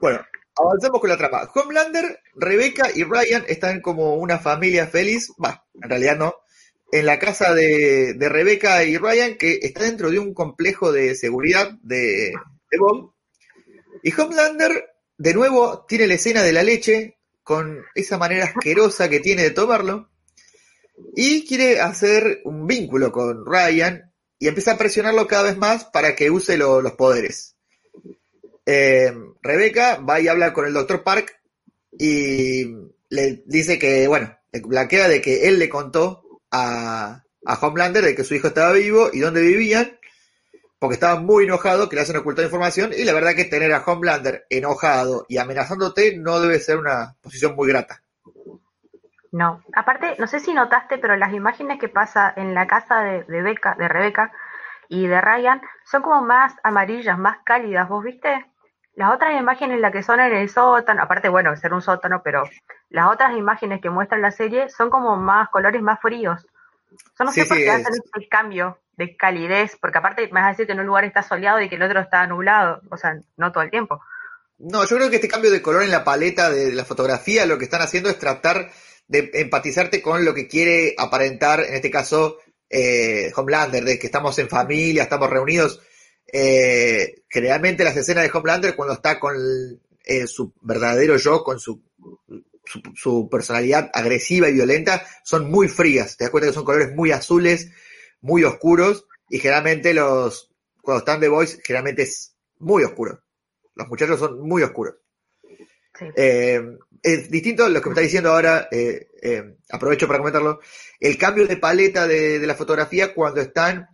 [0.00, 0.20] Bueno,
[0.56, 1.48] avanzamos con la trama.
[1.54, 6.34] Homelander, Rebecca y Ryan están como una familia feliz, va, en realidad no,
[6.92, 11.72] en la casa de, Rebecca y Ryan, que está dentro de un complejo de seguridad
[11.82, 12.32] de,
[12.70, 12.80] de.
[14.02, 19.20] Y Homelander, de nuevo, tiene la escena de la leche, con esa manera asquerosa que
[19.20, 20.10] tiene de tomarlo,
[21.14, 26.14] y quiere hacer un vínculo con Ryan y empieza a presionarlo cada vez más para
[26.14, 27.56] que use los poderes.
[28.66, 31.02] Eh, Rebeca va y habla con el Dr.
[31.02, 31.40] Park
[31.98, 32.64] y
[33.08, 38.14] le dice que, bueno, le blanquea de que él le contó a, a Homelander de
[38.14, 39.98] que su hijo estaba vivo y dónde vivían,
[40.80, 43.84] porque estaba muy enojado que le hacen ocultar información y la verdad que tener a
[43.84, 48.02] Homelander enojado y amenazándote no debe ser una posición muy grata.
[49.30, 53.22] No, aparte, no sé si notaste, pero las imágenes que pasa en la casa de,
[53.24, 54.32] de, de Rebeca
[54.88, 58.46] y de Ryan son como más amarillas, más cálidas, ¿vos viste?
[58.94, 62.42] Las otras imágenes, las que son en el sótano, aparte, bueno, ser un sótano, pero
[62.88, 66.44] las otras imágenes que muestran la serie son como más colores más fríos.
[67.18, 70.50] Yo no sé por qué hacen este cambio de calidez, porque aparte me vas a
[70.50, 73.18] decir que en un lugar está soleado y que el otro está nublado, o sea,
[73.36, 74.00] no todo el tiempo.
[74.58, 77.58] No, yo creo que este cambio de color en la paleta de la fotografía lo
[77.58, 78.70] que están haciendo es tratar
[79.08, 84.38] de empatizarte con lo que quiere aparentar, en este caso, eh, Homelander, de que estamos
[84.38, 85.80] en familia, estamos reunidos.
[86.32, 89.34] Eh, generalmente las escenas de Homelander cuando está con
[90.04, 91.82] eh, su verdadero yo, con su
[92.94, 96.16] su, personalidad agresiva y violenta son muy frías.
[96.16, 97.70] Te das cuenta que son colores muy azules,
[98.20, 100.50] muy oscuros, y generalmente los,
[100.82, 103.22] cuando están de Voice, generalmente es muy oscuro.
[103.74, 104.96] Los muchachos son muy oscuros.
[106.16, 106.62] Eh,
[107.02, 110.60] es distinto a lo que me está diciendo ahora, eh, eh, aprovecho para comentarlo,
[110.98, 113.88] el cambio de paleta de, la fotografía cuando están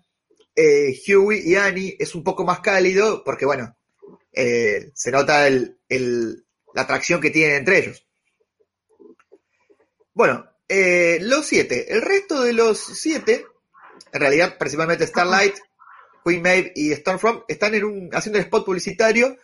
[0.56, 3.76] Huey y Annie es un poco más cálido, porque bueno,
[4.32, 8.06] se nota la atracción que tienen entre ellos.
[10.14, 11.92] Bueno, los siete.
[11.92, 13.44] El resto de los siete,
[14.12, 15.56] en realidad principalmente Starlight,
[16.24, 19.36] Queen Maeve y Stormfront, están en un, haciendo un spot publicitario,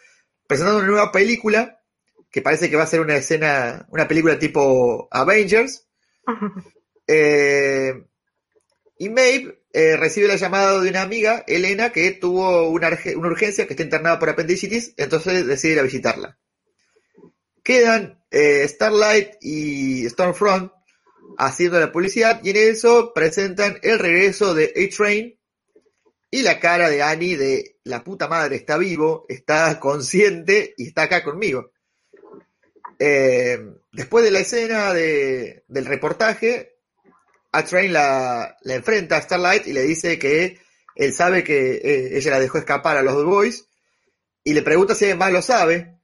[0.46, 1.80] presentando una nueva película,
[2.30, 5.86] que parece que va a ser una escena, una película tipo Avengers.
[7.06, 7.92] Eh,
[8.98, 13.66] y Maeve eh, recibe la llamada de una amiga, Elena, que tuvo una, una urgencia,
[13.66, 16.38] que está internada por apendicitis, entonces decide ir a visitarla.
[17.62, 20.72] Quedan eh, Starlight y Stormfront
[21.38, 25.38] haciendo la publicidad y en eso presentan el regreso de A-Train
[26.30, 31.02] y la cara de Annie de la puta madre está vivo, está consciente y está
[31.02, 31.72] acá conmigo.
[32.98, 33.58] Eh,
[33.92, 36.76] después de la escena de, del reportaje,
[37.52, 40.58] A-Train la, enfrenta a Starlight y le dice que
[40.94, 43.68] él sabe que eh, ella la dejó escapar a los Boys
[44.44, 46.02] y le pregunta si además lo sabe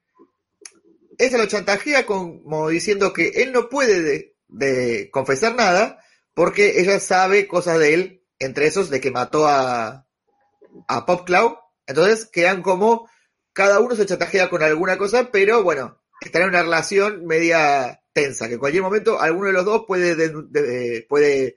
[1.18, 6.02] ella lo chantajea como diciendo que él no puede de, confesar nada
[6.34, 10.06] porque ella sabe cosas de él, entre esos de que mató a,
[10.86, 11.54] a Pop Cloud.
[11.86, 13.08] Entonces quedan como
[13.52, 18.46] cada uno se chantajea con alguna cosa, pero bueno, están en una relación media tensa,
[18.46, 21.56] que en cualquier momento alguno de los dos puede, puede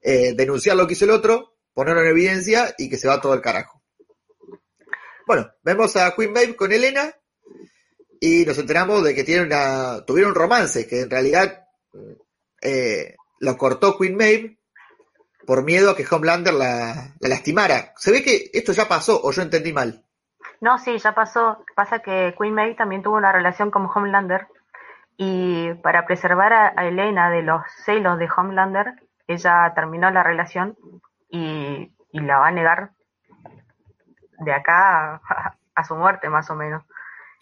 [0.00, 3.34] eh, denunciar lo que hizo el otro, ponerlo en evidencia y que se va todo
[3.34, 3.82] el carajo.
[5.26, 7.14] Bueno, vemos a Queen Maeve con Elena,
[8.20, 11.66] y nos enteramos de que tienen una, tuvieron un romance que en realidad
[12.62, 14.58] eh, lo cortó Queen Maeve
[15.46, 17.92] por miedo a que Homelander la, lastimara.
[17.96, 20.04] Se ve que esto ya pasó o yo entendí mal.
[20.60, 21.64] No, sí, ya pasó.
[21.74, 24.48] Pasa que Queen Maeve también tuvo una relación con Homelander
[25.16, 28.94] y para preservar a, Elena de los celos de Homelander,
[29.26, 30.76] ella terminó la relación
[31.30, 32.90] y, y la va a negar
[34.38, 35.20] de acá
[35.74, 36.82] a su muerte más o menos.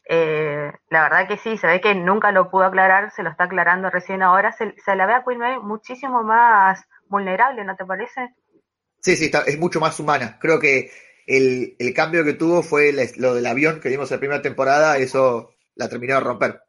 [0.07, 3.45] Eh, la verdad que sí, se ve que nunca lo pudo aclarar, se lo está
[3.45, 4.53] aclarando recién ahora.
[4.53, 8.35] Se, la ve a Queen May muchísimo más vulnerable, ¿no te parece?
[9.01, 10.39] Sí, sí, es mucho más humana.
[10.41, 10.91] Creo que
[11.27, 15.55] el, cambio que tuvo fue lo del avión que vimos en la primera temporada, eso
[15.75, 16.61] la terminó de romper.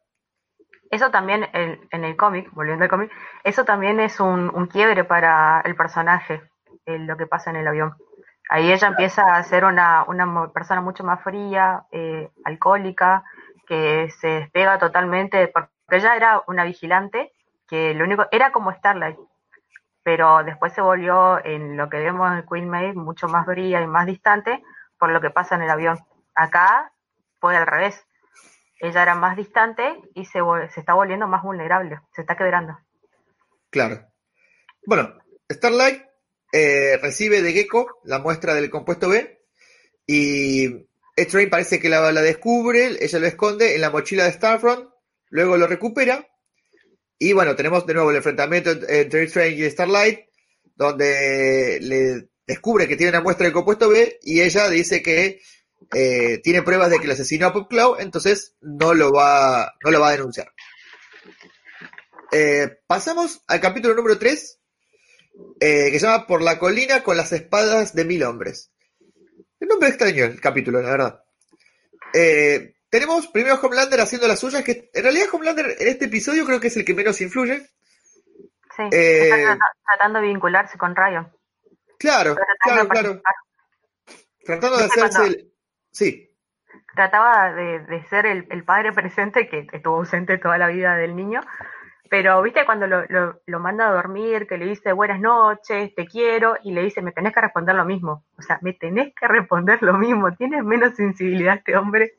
[0.90, 3.10] Eso también en el cómic, volviendo al cómic,
[3.42, 6.42] eso también es un, quiebre para el personaje.
[6.86, 7.96] eh, lo que pasa en el avión.
[8.48, 13.24] Ahí ella empieza a ser una, una persona mucho más fría, eh, alcohólica,
[13.66, 17.32] que se despega totalmente, porque ella era una vigilante,
[17.68, 19.18] que lo único, era como Starlight,
[20.04, 23.86] pero después se volvió en lo que vemos en Queen Maid mucho más fría y
[23.88, 24.62] más distante
[24.98, 25.98] por lo que pasa en el avión.
[26.34, 26.92] Acá
[27.40, 28.06] fue al revés.
[28.78, 32.78] Ella era más distante y se, se está volviendo más vulnerable, se está quebrando.
[33.70, 34.06] Claro.
[34.86, 35.14] Bueno,
[35.50, 36.05] Starlight
[36.58, 39.42] eh, recibe de Gecko la muestra del compuesto B
[40.06, 40.86] y
[41.28, 44.88] Train parece que la, descubre, ella lo esconde en la mochila de Starfront,
[45.28, 46.26] luego lo recupera
[47.18, 50.20] y bueno, tenemos de nuevo el enfrentamiento entre Train y Starlight,
[50.74, 55.42] donde le descubre que tiene una muestra del compuesto B y ella dice que
[55.92, 59.90] eh, tiene pruebas de que lo asesinó a Pop Cloud, entonces no lo va, no
[59.90, 60.50] lo va a denunciar.
[62.32, 64.55] Eh, pasamos al capítulo número 3,
[65.60, 68.72] eh, que se llama Por la colina con las espadas de mil hombres.
[69.60, 71.24] El nombre extraño el capítulo, la verdad.
[72.90, 76.68] tenemos primero Homelander haciendo las suyas, que en realidad Homelander en este episodio creo que
[76.68, 77.60] es el que menos influye.
[78.76, 81.32] Sí, está tratando de vincularse con Ryan.
[81.98, 83.22] Claro, claro, claro.
[84.44, 85.52] Tratando de hacerse el...
[85.90, 86.30] Sí.
[86.94, 91.40] Trataba de, ser el, padre presente que estuvo ausente toda la vida del niño,
[92.10, 93.04] pero viste cuando lo,
[93.46, 97.12] lo, manda a dormir, que le dice buenas noches, te quiero, y le dice me
[97.12, 98.24] tenés que responder lo mismo.
[98.38, 102.14] O sea, me tenés que responder lo mismo, tienes menos sensibilidad este hombre.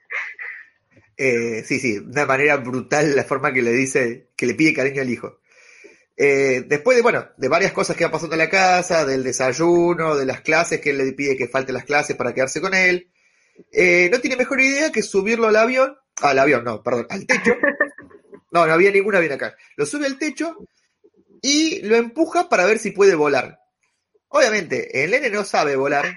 [1.15, 4.73] Eh, sí, sí, de una manera brutal la forma que le dice, que le pide
[4.73, 5.39] cariño al hijo.
[6.15, 10.15] Eh, después de, bueno, de varias cosas que van pasando en la casa, del desayuno,
[10.15, 13.12] de las clases, que él le pide que falte las clases para quedarse con él,
[13.71, 17.56] eh, no tiene mejor idea que subirlo al avión, al avión, no, perdón, al techo.
[18.58, 19.56] No, no había ninguna bien acá.
[19.76, 20.58] Lo sube al techo
[21.43, 23.60] y lo empuja para ver si puede volar.
[24.30, 26.15] Obviamente, el nene no sabe volar,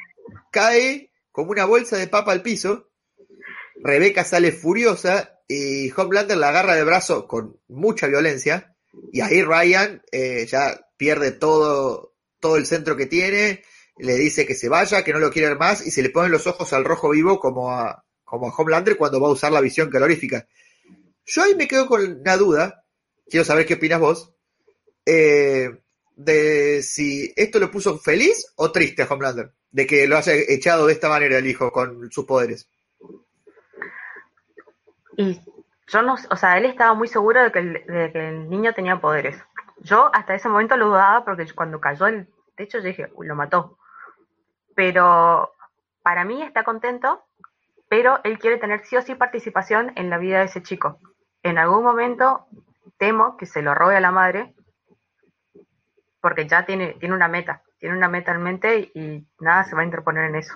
[0.51, 2.89] cae como una bolsa de papa al piso,
[3.77, 8.75] Rebeca sale furiosa y Homelander la agarra de brazo con mucha violencia
[9.13, 13.63] y ahí Ryan eh, ya pierde todo, todo el centro que tiene,
[13.99, 16.47] le dice que se vaya, que no lo quiere más, y se le ponen los
[16.47, 19.91] ojos al rojo vivo como a, como a Homelander cuando va a usar la visión
[19.91, 20.47] calorífica.
[21.27, 22.85] Yo ahí me quedo con una duda,
[23.29, 24.33] quiero saber qué opinas vos,
[25.07, 25.71] eh,
[26.17, 30.87] de si esto lo puso feliz o triste a Homelander, de que lo haya echado
[30.87, 32.69] de esta manera el hijo con sus poderes.
[35.17, 35.41] Y
[35.87, 39.37] yo no, o sea, él estaba muy seguro de que, el, niño tenía poderes.
[39.79, 43.79] Yo hasta ese momento lo dudaba porque cuando cayó el techo yo dije, lo mató.
[44.75, 45.53] Pero
[46.03, 47.25] para mí está contento,
[47.89, 50.99] pero él quiere tener sí o sí participación en la vida de ese chico.
[51.43, 52.47] En algún momento
[52.99, 54.55] temo que se lo robe a la madre
[56.21, 59.83] porque ya tiene, tiene una meta, tiene una meta en mente y nada se va
[59.83, 60.55] a interponer en eso.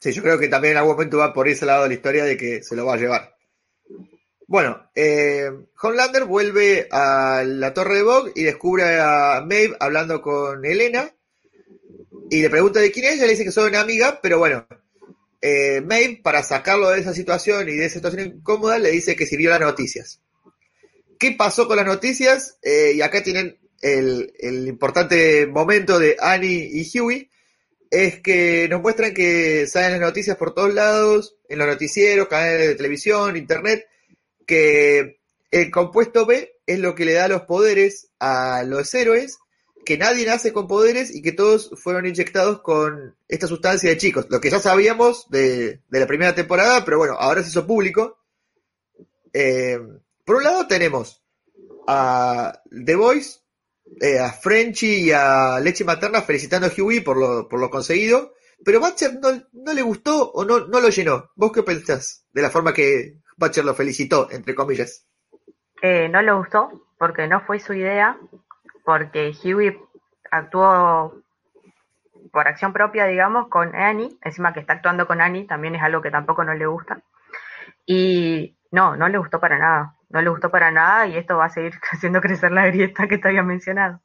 [0.00, 2.24] Sí, yo creo que también en algún momento va por ese lado de la historia
[2.24, 3.36] de que se lo va a llevar.
[4.48, 10.64] Bueno, eh, Homelander vuelve a la torre de Bog y descubre a Maeve hablando con
[10.64, 11.10] Elena
[12.30, 14.66] y le pregunta de quién es, ella le dice que son una amiga, pero bueno,
[15.40, 15.82] eh,
[16.22, 19.50] para sacarlo de esa situación y de esa situación incómoda, le dice que si vio
[19.50, 20.20] las noticias.
[21.18, 22.58] ¿Qué pasó con las noticias?
[22.62, 27.30] Eh, y acá tienen el, el, importante momento de Annie y Huey,
[27.90, 32.68] es que nos muestran que salen las noticias por todos lados, en los noticieros, canales
[32.68, 33.86] de televisión, internet,
[34.46, 35.20] que
[35.50, 39.38] el compuesto B es lo que le da los poderes a los héroes,
[39.86, 44.26] que nadie nace con poderes y que todos fueron inyectados con esta sustancia de chicos.
[44.28, 48.18] Lo que ya sabíamos de, la primera temporada, pero bueno, ahora se hizo público.
[49.32, 49.80] Eh,
[50.24, 51.24] por un lado tenemos
[51.86, 53.38] a The Voice,
[54.00, 58.34] eh, a Frenchy y a Leche Materna felicitando a Huey por lo, por lo conseguido,
[58.62, 61.30] pero Batcher no, no le gustó o no, no lo llenó.
[61.36, 65.06] ¿Vos qué pensás de la forma que Butcher lo felicitó, entre comillas.
[65.82, 68.18] Eh, no le gustó porque no fue su idea,
[68.86, 69.76] porque Huey
[70.30, 71.20] actuó
[72.32, 76.00] por acción propia, digamos, con Annie, encima que está actuando con Annie, también es algo
[76.00, 77.02] que tampoco no le gusta.
[77.84, 81.46] Y no, no le gustó para nada, no le gustó para nada y esto va
[81.46, 84.00] a seguir haciendo crecer la grieta que te había mencionado.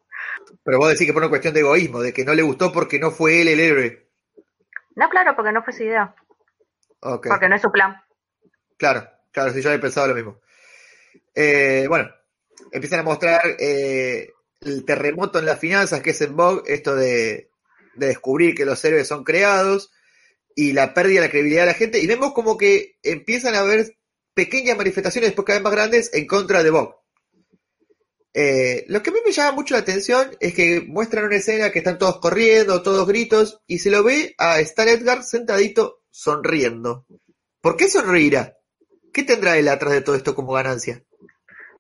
[0.64, 3.00] Pero vos decís que por una cuestión de egoísmo, de que no le gustó porque
[3.00, 4.08] no fue él el héroe.
[4.96, 6.14] No, claro, porque no fue su idea.
[7.00, 8.02] Porque no es su plan.
[8.78, 9.08] Claro.
[9.32, 10.42] Claro, sí, yo había pensado lo mismo.
[11.34, 12.10] Eh, bueno,
[12.72, 17.50] empiezan a mostrar eh, el terremoto en las finanzas que es en Vogue, esto de,
[17.96, 19.92] descubrir que los héroes son creados
[20.56, 23.60] y la pérdida de la credibilidad de la gente, y vemos como que empiezan a
[23.60, 23.98] haber
[24.34, 26.96] pequeñas manifestaciones después cada vez más grandes en contra de Vogue.
[28.34, 31.70] Eh, lo que a mí me llama mucho la atención es que muestran una escena
[31.70, 37.06] que están todos corriendo, todos gritos, y se lo ve a Stan Edgar sentadito sonriendo.
[37.62, 38.58] ¿Por qué sonreirá?
[39.12, 41.04] ¿Qué tendrá él atrás de todo esto como ganancia?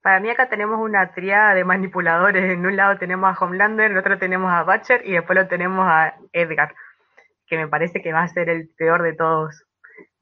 [0.02, 2.52] Para mí acá tenemos una triada de manipuladores.
[2.52, 5.86] En un lado tenemos a Homelander, en otro tenemos a Butcher y después lo tenemos
[5.88, 6.74] a Edgar,
[7.47, 9.64] que me parece que va a ser el peor de todos.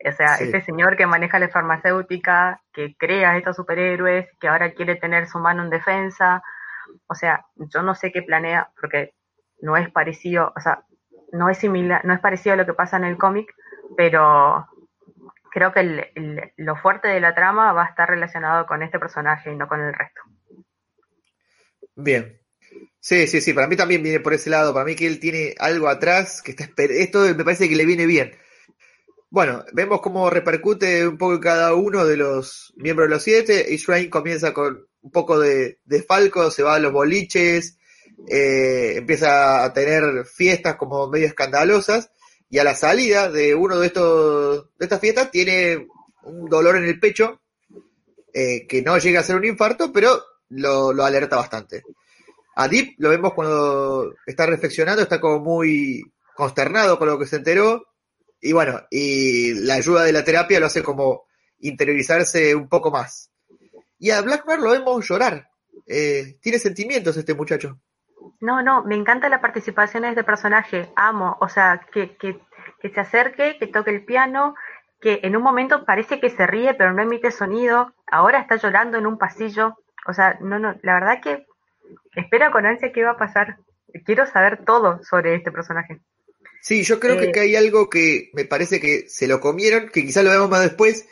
[0.06, 0.46] O sea, Sí.
[0.46, 5.40] este señor que maneja la farmacéutica, que crea estos superhéroes, que ahora quiere tener su
[5.40, 6.42] mano en defensa.
[7.08, 9.14] O sea, yo no sé qué planea, porque
[9.62, 10.84] no es parecido, o sea,
[11.32, 13.54] no es similar, no es parecido a lo que pasa en el cómic,
[13.96, 14.66] pero
[15.52, 19.00] creo que el- el- lo fuerte de la trama va a estar relacionado con este
[19.00, 20.22] personaje y no con el resto.
[21.96, 22.40] Bien.
[23.00, 24.74] Sí, sí, sí, para mí también viene por ese lado.
[24.74, 28.06] Para mí que él tiene algo atrás que está Esto me parece que le viene
[28.06, 28.36] bien.
[29.32, 33.74] Bueno, vemos cómo repercute un poco cada uno de los miembros de los siete.
[33.74, 37.78] Israel comienza con un poco de, de falco, se va a los boliches,
[38.28, 42.12] eh, empieza a tener fiestas como medio escandalosas.
[42.50, 45.88] Y a la salida de uno de estos de estas fiestas tiene
[46.24, 47.42] un dolor en el pecho
[48.34, 51.84] eh, que no llega a ser un infarto, pero lo, lo alerta bastante.
[52.56, 56.04] A Deep lo vemos cuando está reflexionando, está como muy
[56.36, 57.86] consternado con lo que se enteró.
[58.42, 61.26] Y bueno, y la ayuda de la terapia lo hace como
[61.60, 63.32] interiorizarse un poco más.
[63.98, 65.50] Y a Blackmore lo vemos llorar.
[65.86, 67.80] Eh, tiene sentimientos este muchacho.
[68.42, 72.40] No, no, me encanta la participación de este personaje, amo, o sea, que, que,
[72.82, 74.56] que se acerque, que toque el piano,
[75.02, 78.98] que en un momento parece que se ríe pero no emite sonido, ahora está llorando
[78.98, 81.46] en un pasillo, o sea, no, no, la verdad que
[82.16, 83.58] espero con ansia qué va a pasar,
[84.06, 86.00] quiero saber todo sobre este personaje.
[86.62, 87.32] Sí, yo creo Eh.
[87.32, 90.62] que hay algo que me parece que se lo comieron, que quizás lo vemos más
[90.62, 91.08] después,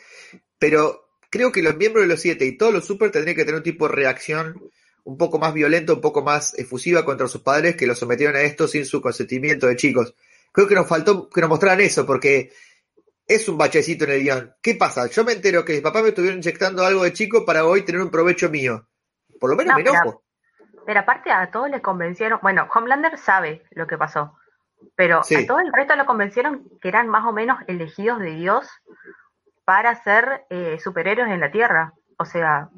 [0.58, 3.58] pero creo que los miembros de los siete y todos los super tendrían que tener
[3.58, 4.60] un tipo de reacción
[5.08, 8.42] un poco más violenta, un poco más efusiva contra sus padres que los sometieron a
[8.42, 10.14] esto sin su consentimiento de chicos.
[10.52, 12.52] Creo que nos faltó que nos mostraran eso, porque
[13.26, 14.54] es un bachecito en el guion.
[14.62, 15.06] ¿Qué pasa?
[15.08, 18.02] Yo me entero que mis papás me estuvieron inyectando algo de chico para hoy tener
[18.02, 18.86] un provecho mío.
[19.40, 20.22] Por lo menos No, me pero- enojo.
[20.84, 24.36] Pero aparte a todos le convencieron, bueno, Homelander sabe lo que pasó,
[24.94, 25.36] pero Sí.
[25.36, 28.68] a todo el resto lo convencieron que eran más o menos elegidos de Dios
[29.64, 31.94] para ser eh, superhéroes en la Tierra.
[32.18, 32.68] O sea,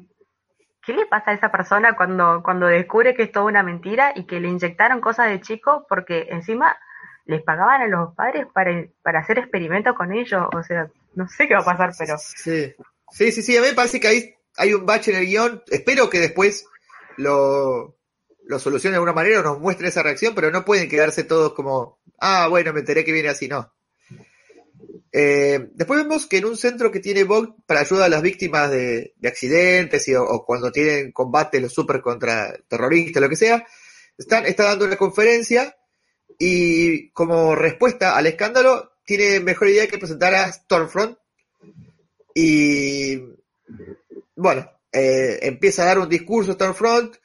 [0.91, 4.25] ¿qué le pasa a esa persona cuando, cuando descubre que es toda una mentira y
[4.25, 6.77] que le inyectaron cosas de chico porque encima
[7.25, 8.71] les pagaban a los padres para,
[9.01, 10.47] para hacer experimentos con ellos?
[10.53, 12.73] O sea, no sé qué va a pasar, pero Sí.
[13.09, 15.63] sí, sí, sí, a mí me parece que ahí hay un bache en el guion.
[15.67, 16.67] Espero que después
[17.15, 17.95] lo,
[18.45, 21.53] lo solucione de alguna manera o nos muestre esa reacción, pero no pueden quedarse todos
[21.53, 23.71] como, ah, bueno, me enteré que viene así, no.
[25.13, 28.71] Eh, después vemos que en un centro que tiene Vogue para ayudar a las víctimas
[28.71, 33.65] de, de accidentes y, o, cuando tienen combate los super contra terroristas, lo que sea,
[34.17, 35.75] están, está dando una conferencia
[36.39, 41.17] y como respuesta al escándalo tiene mejor idea que presentar a Stormfront
[42.33, 43.17] y
[44.35, 47.15] bueno, eh, empieza a dar un discurso Stormfront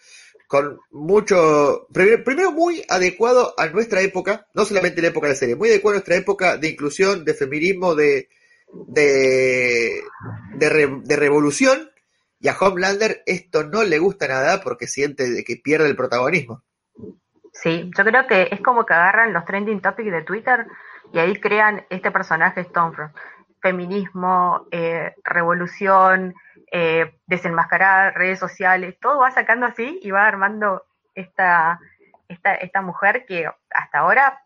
[0.46, 5.56] con mucho, primero, muy adecuado a nuestra época, no solamente la época de la serie,
[5.56, 8.28] muy adecuado a nuestra época de inclusión, de feminismo, de,
[8.88, 10.00] de,
[10.54, 11.90] de, re- de revolución,
[12.38, 16.62] y a Homelander esto no le gusta nada porque siente de que pierde el protagonismo.
[17.52, 20.66] Sí, yo creo que es como que agarran los trending topics de Twitter
[21.12, 23.14] y ahí crean este personaje Stormfront.
[23.62, 26.34] Feminismo, eh, revolución,
[26.72, 31.78] eh, desenmascarar redes sociales, todo va sacando así y va armando esta,
[32.28, 34.42] esta, esta mujer que hasta ahora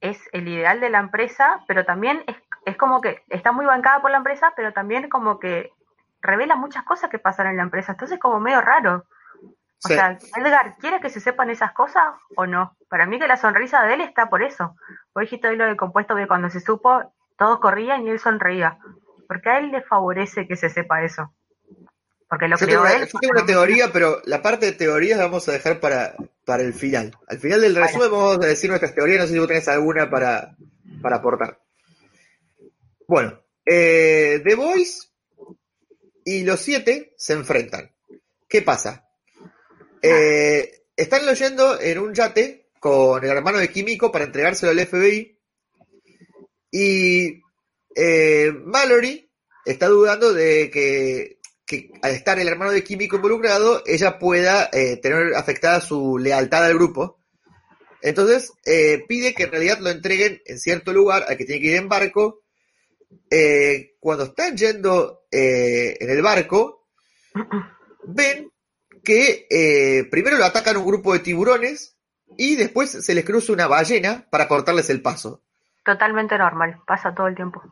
[0.00, 2.36] es el ideal de la empresa, pero también es,
[2.66, 5.72] es como que está muy bancada por la empresa, pero también como que
[6.20, 7.92] revela muchas cosas que pasan en la empresa.
[7.92, 9.04] Entonces como medio raro.
[9.84, 9.94] O Sí.
[9.94, 12.76] sea, Edgar, ¿quiere que se sepan esas cosas o no?
[12.88, 14.76] Para mí que la sonrisa de él está por eso.
[15.12, 18.78] Vos dijiste hoy lo del compuesto que cuando se supo, todos corrían y él sonreía.
[19.32, 21.34] Porque a él le favorece que se sepa eso.
[22.28, 23.08] Porque lo Yo tengo, creó él.
[23.10, 26.14] yo tengo una teoría, pero la parte de teorías la vamos a dejar para,
[26.44, 27.16] para el final.
[27.28, 27.86] Al final del Bueno.
[27.86, 30.54] resumen vamos a decir nuestras teorías, no sé si vos tenés alguna para,
[31.00, 31.60] para aportar.
[33.08, 35.08] Bueno, eh, The Voice
[36.24, 37.90] y los siete se enfrentan.
[38.48, 39.08] ¿Qué pasa?
[40.02, 45.38] Eh, están leyendo en un yate con el hermano de Químico para entregárselo al FBI
[46.70, 47.41] y
[47.96, 49.30] eh, Mallory
[49.64, 51.38] está dudando de que,
[52.02, 56.74] al estar el hermano de Químico involucrado, ella pueda eh, tener afectada su lealtad al
[56.74, 57.18] grupo.
[58.00, 61.68] Entonces eh, pide que en realidad lo entreguen en cierto lugar al que tiene que
[61.68, 62.42] ir en barco.
[63.30, 66.88] Eh, cuando están yendo en el barco,
[68.04, 68.50] ven
[69.04, 71.96] que primero lo atacan un grupo de tiburones
[72.36, 75.42] y después se les cruza una ballena para cortarles el paso.
[75.84, 77.62] Totalmente normal, pasa todo el tiempo.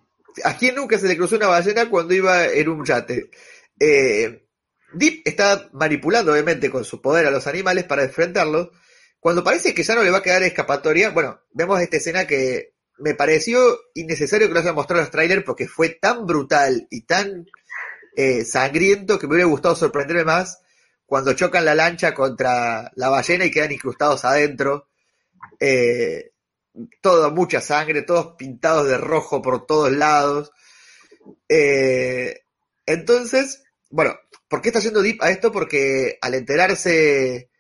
[0.44, 3.30] ¿A quién nunca se le cruzó una ballena cuando iba en un yate?
[3.78, 4.46] Eh,
[4.92, 8.70] Deep está manipulando, obviamente, con su poder a los animales para enfrentarlos.
[9.18, 12.74] Cuando parece que ya no le va a quedar escapatoria, bueno, vemos esta escena que
[12.98, 17.46] me pareció innecesario que lo hayan mostrado los trailers porque fue tan brutal y tan
[18.16, 20.60] eh, sangriento que me hubiera gustado sorprenderme más
[21.06, 24.88] cuando chocan la lancha contra la ballena y quedan incrustados adentro.
[25.58, 26.29] Eh,
[27.00, 30.52] todo, mucha sangre, todos pintados de rojo por todos lados.
[31.48, 32.40] Eh,
[32.86, 34.16] entonces, bueno,
[34.48, 35.52] ¿por qué está haciendo Deep a esto?
[35.52, 37.50] Porque al enterarse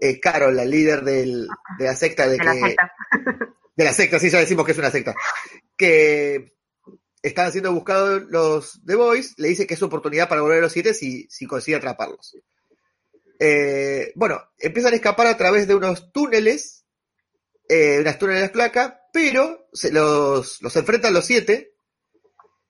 [0.00, 1.46] eh, Carol, la líder del,
[1.78, 2.60] de la secta, de, De la que.
[2.60, 2.92] secta.
[3.74, 5.14] De la secta, sí, ya decimos que es una secta.
[5.78, 6.52] Que
[7.22, 10.62] están siendo buscados los The Boys, le dice que es su oportunidad para volver a
[10.62, 12.36] los siete si, si consigue atraparlos.
[13.38, 16.81] Eh, bueno, empiezan a escapar a través de unos túneles,
[17.68, 21.74] eh, unas túneles placas, pero se los, los enfrentan los siete,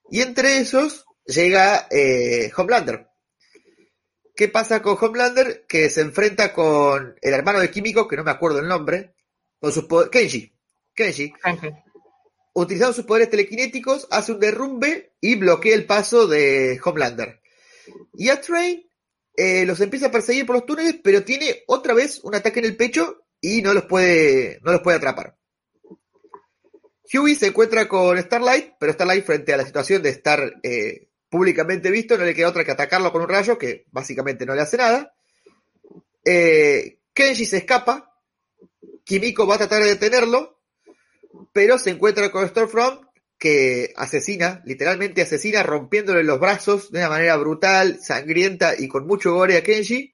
[0.09, 3.07] y entre esos llega eh, Homelander.
[4.35, 5.65] ¿Qué pasa con Homelander?
[5.67, 9.15] Que se enfrenta con el hermano de Químico, que no me acuerdo el nombre,
[9.59, 10.53] con sus poderes, Kenji.
[10.93, 11.33] Kenji,
[12.53, 17.41] utilizando sus poderes telequinéticos, hace un derrumbe y bloquea el paso de Homelander.
[18.13, 18.87] Y a Train
[19.35, 22.65] eh, los empieza a perseguir por los túneles, pero tiene otra vez un ataque en
[22.65, 25.35] el pecho y no los puede, no los puede atrapar.
[27.13, 31.91] Huey se encuentra con Starlight, pero Starlight frente a la situación de estar eh, públicamente
[31.91, 34.77] visto, no le queda otra que atacarlo con un rayo, que básicamente no le hace
[34.77, 35.13] nada.
[36.23, 38.17] Eh, Kenji se escapa,
[39.03, 40.61] Kimiko va a tratar de detenerlo,
[41.51, 43.01] pero se encuentra con Stormfront
[43.37, 49.33] que asesina, literalmente asesina, rompiéndole los brazos de una manera brutal, sangrienta y con mucho
[49.33, 50.13] gore a Kenji.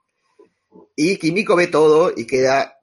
[0.96, 2.79] Y Kimiko ve todo y queda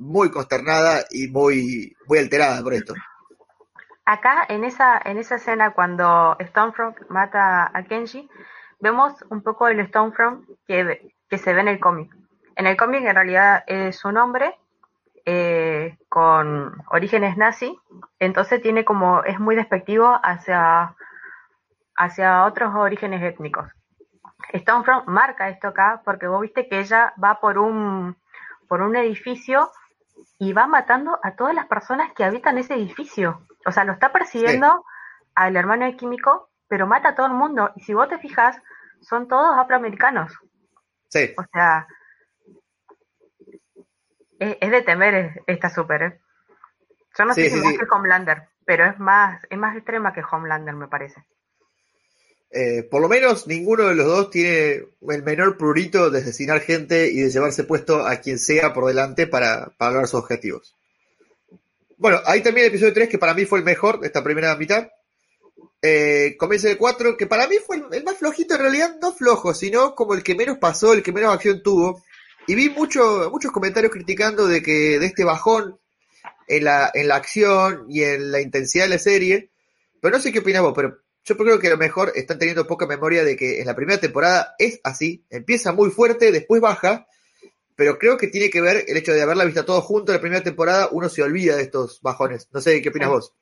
[0.00, 2.94] muy consternada y muy, muy alterada por esto.
[4.04, 8.28] Acá, en esa, en esa escena, cuando Stormfront mata a Kenji,
[8.80, 12.10] vemos un poco el Stormfront que, que se ve en el cómic.
[12.56, 14.58] En el cómic, en realidad, es un hombre
[15.26, 17.78] eh, con orígenes nazi,
[18.18, 20.96] entonces tiene como, es muy despectivo hacia,
[21.94, 23.68] hacia otros orígenes étnicos.
[24.52, 28.16] Stormfront marca esto acá porque vos viste que ella va por un,
[28.66, 29.70] por un edificio
[30.38, 33.46] y va matando a todas las personas que habitan ese edificio.
[33.66, 34.84] O sea, lo está persiguiendo
[35.34, 37.70] al hermano de Químico, pero mata a todo el mundo.
[37.76, 38.56] Y si vos te fijas,
[39.02, 40.32] son todos afroamericanos.
[41.08, 41.86] Sí, O sea,
[44.40, 46.20] es, es de temer es- esta super, ¿eh?
[47.18, 47.78] Yo no Sí, sé sí, si más sí.
[47.78, 51.24] que Homelander, pero es más, es más extrema que Homelander, me parece.
[52.52, 57.08] Eh, por lo menos ninguno de los dos tiene el menor prurito de asesinar gente
[57.08, 60.74] y de llevarse puesto a quien sea por delante para, para lograr sus objetivos.
[61.96, 64.56] Bueno, ahí también el episodio 3, que para mí fue el mejor de esta primera
[64.56, 64.88] mitad.
[65.82, 69.54] Eh, comienza el 4, que para mí fue el, más flojito, en realidad no flojo,
[69.54, 72.02] sino como el que menos pasó, el que menos acción tuvo.
[72.46, 75.78] Y vi mucho, muchos comentarios criticando de que de este bajón
[76.48, 79.50] en la, en la acción y en la intensidad de la serie.
[80.00, 80.98] Pero no sé qué opinas vos, pero
[81.30, 84.00] yo creo que a lo mejor están teniendo poca memoria de que en la primera
[84.00, 87.06] temporada es así, empieza muy fuerte, después baja,
[87.76, 90.20] pero creo que tiene que ver el hecho de haberla visto todo junto en la
[90.20, 92.48] primera temporada, uno se olvida de estos bajones.
[92.52, 93.14] No sé qué opinas Sí.
[93.14, 93.34] vos.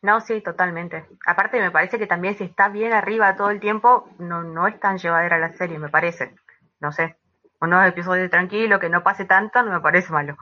[0.00, 1.06] No, sí, totalmente.
[1.26, 4.78] Aparte me parece que también si está bien arriba todo el tiempo, no, no es
[4.78, 6.34] tan llevadera la serie, me parece.
[6.80, 7.16] No sé.
[7.60, 10.36] Unos episodios tranquilos, que no pase tanto, no me parece malo.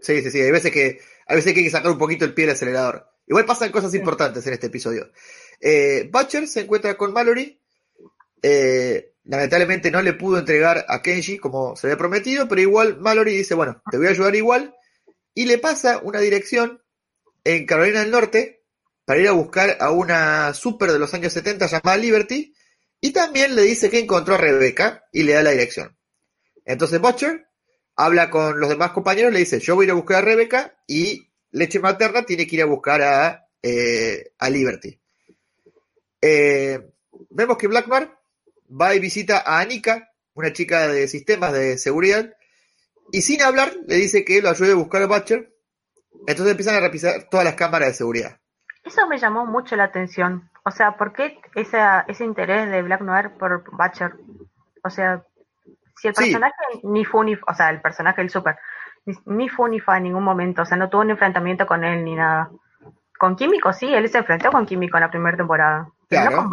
[0.00, 2.34] Sí, sí, sí, hay veces que, hay veces que hay que sacar un poquito el
[2.34, 3.06] pie del acelerador.
[3.28, 5.10] Igual pasan cosas importantes en este episodio.
[5.60, 7.60] Eh, Butcher se encuentra con Mallory.
[8.42, 13.36] Eh, lamentablemente no le pudo entregar a Kenji como se había prometido, pero igual Mallory
[13.36, 14.74] dice, bueno, te voy a ayudar igual.
[15.34, 16.82] Y le pasa una dirección
[17.44, 18.64] en Carolina del Norte
[19.04, 22.54] para ir a buscar a una super de los años 70 llamada Liberty.
[23.00, 25.96] Y también le dice que encontró a Rebecca y le da la dirección.
[26.64, 27.46] Entonces Butcher
[27.94, 30.76] habla con los demás compañeros, le dice, yo voy a ir a buscar a Rebecca
[30.86, 35.00] y leche materna tiene que ir a buscar a, eh, a Liberty.
[36.20, 36.90] Eh,
[37.30, 38.18] vemos que Blackmar
[38.68, 42.34] va y visita a Anika, una chica de sistemas de seguridad,
[43.12, 45.52] y sin hablar le dice que lo ayude a buscar a Butcher.
[46.26, 48.38] Entonces empiezan a revisar todas las cámaras de seguridad.
[48.84, 50.50] Eso me llamó mucho la atención.
[50.64, 54.14] O sea, ¿por qué esa, ese interés de Black Noir por Butcher?
[54.82, 55.22] O sea,
[55.96, 56.22] si el Sí.
[56.24, 58.56] personaje ni fue ni, o sea, el personaje del super,
[59.04, 61.84] ni, ni fue ni fue en ningún momento, o sea, no tuvo un enfrentamiento con
[61.84, 62.50] él ni nada.
[63.18, 66.36] Con Químico sí, él se enfrentó con Químico en la primera temporada, Claro.
[66.36, 66.50] con.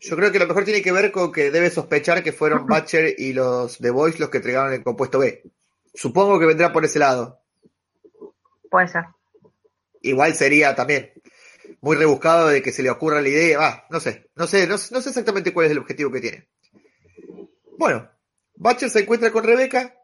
[0.00, 3.14] Yo creo que lo mejor tiene que ver con que debe sospechar que fueron Butcher
[3.18, 5.42] y los The Boys los que entregaron el compuesto B.
[5.94, 7.40] Supongo que vendrá por ese lado.
[8.70, 9.04] Puede ser.
[10.02, 11.12] Igual sería también
[11.80, 13.58] muy rebuscado de que se le ocurra la idea.
[13.58, 16.48] Va, no sé, no sé, no, no sé exactamente cuál es el objetivo que tiene.
[17.78, 18.10] Bueno,
[18.56, 19.94] Butcher se encuentra con Rebeca.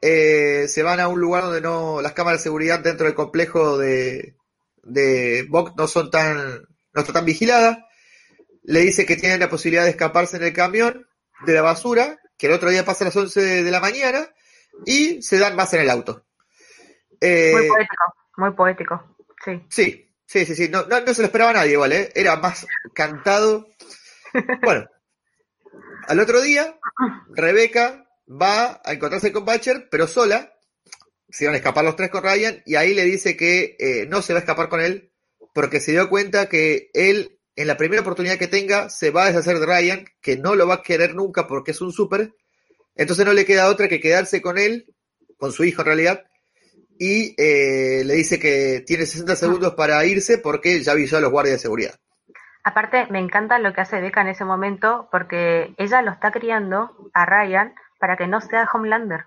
[0.00, 3.76] eh, se van a un lugar donde no las cámaras de seguridad dentro del complejo
[3.78, 4.36] de,
[4.84, 6.67] de Bok no son tan
[6.98, 7.78] no está tan vigiladas.
[8.64, 11.06] Le dice que tienen la posibilidad de escaparse en el camión
[11.46, 14.28] de la basura, que el otro día pasa a las 11 de, de la mañana,
[14.84, 16.26] y se dan más en el auto.
[17.20, 18.04] Eh, Muy poético,
[18.36, 19.16] muy poético.
[19.44, 19.62] Sí.
[19.70, 20.68] Sí, sí, sí, sí.
[20.68, 22.12] No, no, no se lo esperaba nadie igual, ¿eh?
[22.14, 23.68] Era más cantado.
[24.62, 24.86] Bueno,
[26.06, 26.78] al otro día,
[27.30, 30.52] Rebeca va a encontrarse con Butcher, pero sola.
[31.30, 34.20] Se van a escapar los tres con Ryan y ahí le dice que eh, no
[34.20, 35.12] se va a escapar con él
[35.54, 39.26] porque se dio cuenta que él, en la primera oportunidad que tenga, se va a
[39.28, 42.32] deshacer de Ryan, que no lo va a querer nunca porque es un súper.
[42.94, 44.94] Entonces no le queda otra que quedarse con él,
[45.38, 46.24] con su hijo en realidad,
[46.98, 51.30] y eh, le dice que tiene 60 segundos para irse porque ya avisó a los
[51.30, 51.94] guardias de seguridad.
[52.64, 57.10] Aparte, me encanta lo que hace Becca en ese momento porque ella lo está criando
[57.14, 59.26] a Ryan para que no sea Homelander.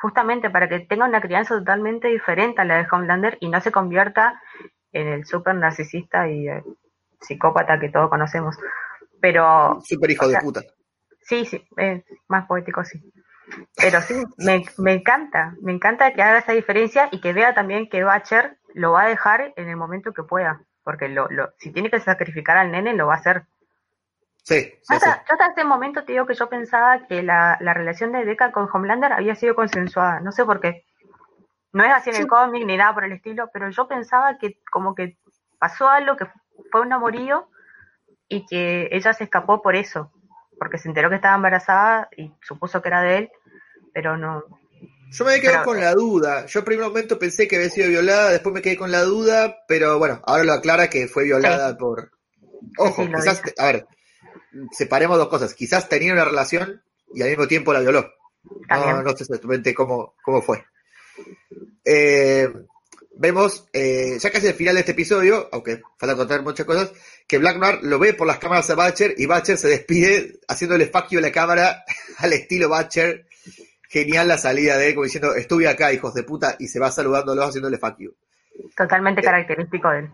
[0.00, 3.70] Justamente para que tenga una crianza totalmente diferente a la de Homelander y no se
[3.70, 4.40] convierta
[4.92, 6.62] en el súper narcisista y eh,
[7.20, 8.56] psicópata que todos conocemos.
[9.20, 10.62] Pero Super hijo de sea, puta.
[11.22, 13.00] sí, sí, es más poético, sí.
[13.76, 17.88] Pero sí, me, me encanta, me encanta que haga esa diferencia y que vea también
[17.88, 20.62] que Butcher lo va a dejar en el momento que pueda.
[20.82, 23.44] Porque lo, lo, si tiene que sacrificar al nene, lo va a hacer.
[24.42, 24.94] Sí, sí, sí.
[24.94, 28.24] Hasta, yo hasta ese momento te digo que yo pensaba que la, la relación de
[28.24, 30.20] Becca con Homelander había sido consensuada.
[30.20, 30.84] No sé por qué.
[31.72, 34.58] No es así en el cómic ni nada por el estilo, pero yo pensaba que
[34.70, 35.16] como que
[35.58, 36.26] pasó algo que
[36.72, 37.48] fue un amorío
[38.28, 40.12] y que ella se escapó por eso.
[40.58, 43.30] Porque se enteró que estaba embarazada y supuso que era de él,
[43.94, 44.42] pero no.
[45.12, 46.46] Yo me quedé Pero- con la duda.
[46.46, 49.56] Yo en primer momento pensé que había sido violada, después me quedé con la duda,
[49.66, 52.12] pero bueno, ahora lo aclara que fue violada por...
[52.78, 53.54] Ojo, sí, quizás, dice.
[53.58, 53.86] a ver,
[54.72, 55.54] separemos dos cosas.
[55.54, 56.82] Quizás tenía una relación
[57.14, 58.08] y al mismo tiempo la violó.
[58.68, 58.96] También.
[58.96, 60.64] No, no sé exactamente cómo, cómo fue.
[61.84, 62.48] Eh,
[63.16, 66.92] vemos, eh, ya casi al final de este episodio, aunque falta contar muchas cosas,
[67.26, 70.90] que Black Noir lo ve por las cámaras a Butcher y Butcher se despide haciéndole
[71.10, 71.84] you a la cámara
[72.18, 73.26] al estilo Butcher.
[73.88, 76.92] Genial la salida de él, como diciendo, estuve acá, hijos de puta, y se va
[76.92, 78.14] saludándolos haciéndole fuck you.
[78.76, 80.10] Totalmente característico de él.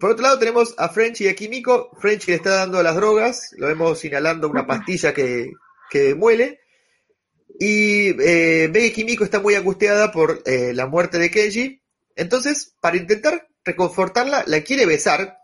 [0.00, 1.90] Por otro lado tenemos a Frenchy y a Kimiko.
[1.98, 5.52] Frenchy le está dando las drogas, lo vemos inhalando una pastilla que,
[5.90, 6.60] que muele.
[7.58, 11.82] Y eh, que Kimiko está muy angustiada por eh, la muerte de Kenji.
[12.14, 15.38] Entonces, para intentar reconfortarla, la quiere besar.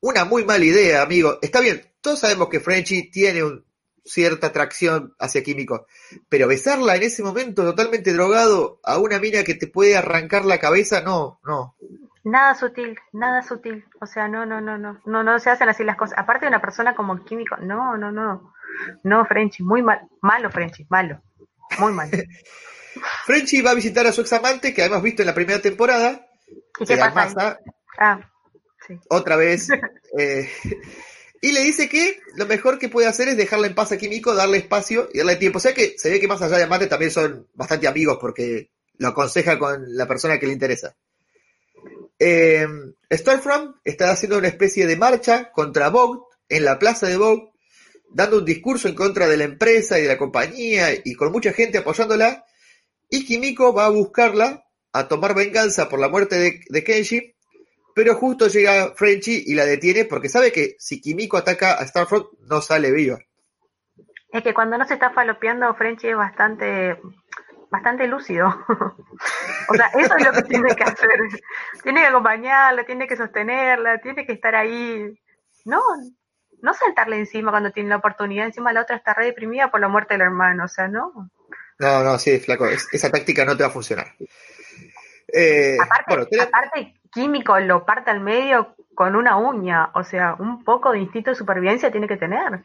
[0.00, 1.38] Una muy mala idea, amigo.
[1.40, 3.64] Está bien, todos sabemos que Frenchy tiene un-
[4.04, 5.86] cierta atracción hacia Kimiko.
[6.28, 10.58] Pero besarla en ese momento totalmente drogado a una mina que te puede arrancar la
[10.58, 11.74] cabeza, no, no.
[12.22, 13.84] Nada sutil, nada sutil.
[14.00, 15.00] O sea, no, no, no, no.
[15.06, 16.18] No, no se hacen así las cosas.
[16.18, 18.52] Aparte de una persona como químico, no, no, no.
[19.04, 20.00] No, Frenchy, muy mal.
[20.20, 21.22] Malo, Frenchy, malo.
[21.78, 22.10] Muy malo.
[23.26, 26.28] Frenchy va a visitar a su examante, que habíamos visto en la primera temporada,
[26.78, 27.58] ¿Y qué pasa?
[27.98, 28.30] Ah,
[28.86, 28.98] sí.
[29.08, 29.68] otra vez,
[30.18, 30.48] eh,
[31.44, 34.34] y le dice que lo mejor que puede hacer es dejarla en paz a Kimiko,
[34.34, 35.58] darle espacio y darle tiempo.
[35.58, 38.70] O sea que se ve que más allá de amante también son bastante amigos porque
[38.96, 40.96] lo aconseja con la persona que le interesa.
[42.18, 42.66] Eh,
[43.12, 47.50] Stormfront está haciendo una especie de marcha contra Vogue en la plaza de Vogue,
[48.14, 51.52] dando un discurso en contra de la empresa y de la compañía y con mucha
[51.52, 52.44] gente apoyándola.
[53.10, 57.34] Y Kimiko va a buscarla a tomar venganza por la muerte de, de Kenji,
[57.94, 62.26] pero justo llega Frenchy y la detiene porque sabe que si Kimiko ataca a Starfront
[62.48, 63.18] no sale viva.
[64.30, 66.98] Es que cuando no se está falopeando, Frenchy es bastante,
[67.70, 68.46] bastante lúcido.
[69.68, 71.08] o sea, eso es lo que tiene que hacer.
[71.82, 75.16] Tiene que acompañarla, tiene que sostenerla, tiene que estar ahí.
[75.64, 75.80] No,
[76.64, 78.46] no saltarle encima cuando tiene la oportunidad.
[78.46, 80.64] Encima la otra está re deprimida por la muerte del hermano.
[80.64, 81.30] O sea, no.
[81.78, 84.06] No, no, sí, flaco, es- esa táctica no te va a funcionar.
[85.32, 89.90] Eh, Aparte, bueno, aparte, químico lo parte al medio con una uña.
[89.94, 92.64] O sea, un poco de instinto de supervivencia tiene que tener.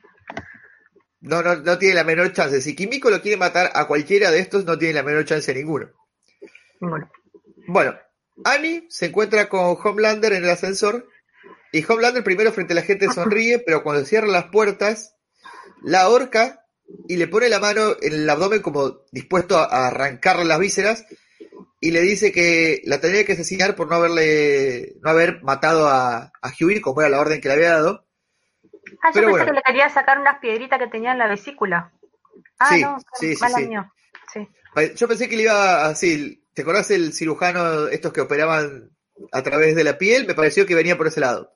[1.21, 2.61] no, no, no tiene la menor chance.
[2.61, 5.89] Si Kimiko lo quiere matar a cualquiera de estos, no tiene la menor chance ninguno.
[6.79, 7.09] Ninguno.
[7.67, 7.93] Bueno,
[8.45, 11.07] Annie se encuentra con Homelander en el ascensor
[11.72, 15.15] y Homelander primero frente a la gente sonríe, pero cuando cierra las puertas,
[15.84, 16.65] la ahorca
[17.07, 21.05] y le pone la mano en el abdomen como dispuesto a, arrancarle las vísceras
[21.80, 26.32] y le dice que la tendría que asesinar por no haberle no haber matado a,
[26.41, 28.09] a Huey como era la orden que le había dado
[29.01, 29.45] Ah, yo Pero pensé bueno.
[29.45, 31.91] que le quería sacar unas piedritas que tenía en la vesícula.
[32.57, 33.43] Ah, Sí, no, sí, sí.
[34.34, 34.47] Sí.
[34.95, 36.43] Yo pensé que le iba así.
[36.53, 38.91] ¿Te acordás el cirujano, estos que operaban
[39.32, 40.28] a través de la piel?
[40.28, 41.53] Me pareció que venía por ese lado.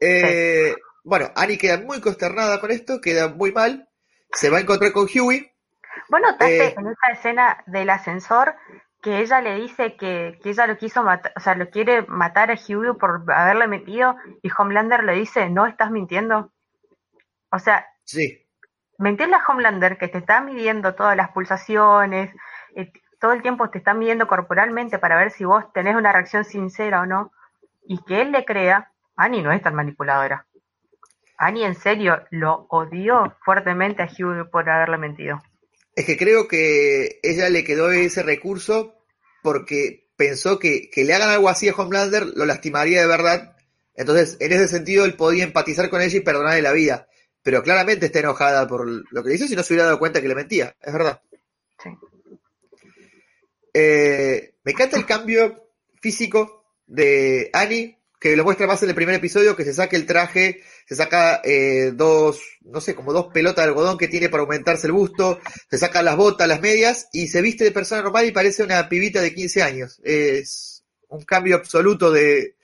[0.00, 0.74] Eh,
[1.04, 3.88] Bueno, Annie queda muy consternada con esto, queda muy mal.
[4.32, 5.52] Se va a encontrar con Huey.
[6.08, 6.74] ¿Vos notaste Eh.
[6.76, 8.56] en esa escena del ascensor
[9.02, 12.50] que ella le dice que, que ella lo quiso matar, o sea, lo quiere matar
[12.50, 16.50] a Huey por haberle metido y Homelander le dice, no estás mintiendo?
[17.50, 18.44] O sea, Sí,
[18.98, 22.34] mentirle a Homelander que te está midiendo todas las pulsaciones,
[22.74, 22.90] eh,
[23.20, 27.00] todo el tiempo te está midiendo corporalmente para ver si vos tenés una reacción sincera
[27.02, 27.32] o no,
[27.86, 30.46] y que él le crea, Annie no es tan manipuladora.
[31.38, 35.42] Annie en serio lo odió fuertemente a Huey por haberle mentido.
[35.94, 38.94] es que creo que ella le quedó ese recurso
[39.42, 43.56] porque pensó que, que le hagan algo así a Homelander lo lastimaría de verdad.
[43.94, 47.08] Entonces, en ese sentido, él podía empatizar con ella y perdonarle la vida.
[47.42, 50.28] Pero claramente está enojada por lo que hizo si no se hubiera dado cuenta que
[50.28, 50.74] le mentía.
[50.80, 51.22] Es verdad.
[51.82, 51.90] Sí.
[53.72, 57.96] Eh, me encanta el cambio físico de Annie,
[58.26, 61.40] que lo muestra más en el primer episodio, que se saca el traje, se saca
[61.44, 65.38] eh, dos, no sé, como dos pelotas de algodón que tiene para aumentarse el busto,
[65.70, 68.88] se saca las botas, las medias, y se viste de persona normal y parece una
[68.88, 70.00] pibita de 15 años.
[70.02, 72.56] Es un cambio absoluto de,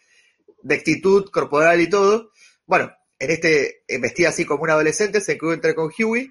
[0.65, 2.33] de actitud corporal y todo.
[2.67, 6.29] Bueno, en este, eh, vestida así como un adolescente, se encuentra con Huey,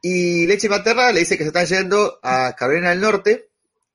[0.00, 3.49] y Leche Materna le dice que se están yendo a Carolina del Norte,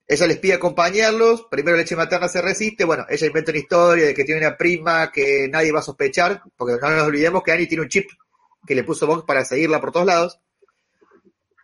[0.08, 4.14] ella les pide acompañarlos, primero Leche Materna se resiste, bueno, ella inventa una historia de
[4.14, 7.68] que tiene una prima que nadie va a sospechar, porque no nos olvidemos que Annie
[7.68, 8.10] tiene un chip
[8.68, 10.40] que le puso Vox para seguirla por todos lados.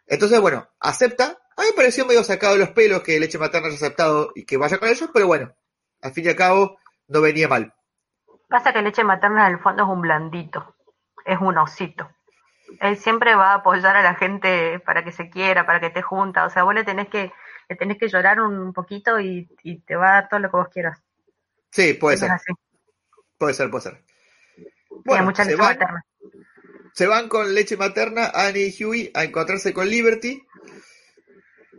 [0.07, 1.37] Entonces, bueno, acepta.
[1.55, 4.45] A mí me pareció medio sacado de los pelos que Leche Materna haya aceptado y
[4.45, 5.53] que vaya con ellos, pero bueno,
[6.01, 6.77] al fin y al cabo
[7.07, 7.73] no venía mal.
[8.49, 10.75] Pasa que leche materna en el fondo es un blandito,
[11.25, 12.09] es un osito.
[12.81, 16.01] Él siempre va a apoyar a la gente para que se quiera, para que te
[16.01, 16.45] junta.
[16.45, 17.31] O sea, vos le tenés que,
[17.71, 20.57] le tenés que llorar un poquito y, y te va a dar todo lo que
[20.57, 20.99] vos quieras.
[21.71, 22.51] Sí, puede ser, así.
[23.37, 24.03] puede ser, puede ser.
[25.03, 26.05] Sí, Bueno, mucha se leche van, materna.
[26.93, 30.43] se van con leche materna, Annie y Huey, a encontrarse con Liberty.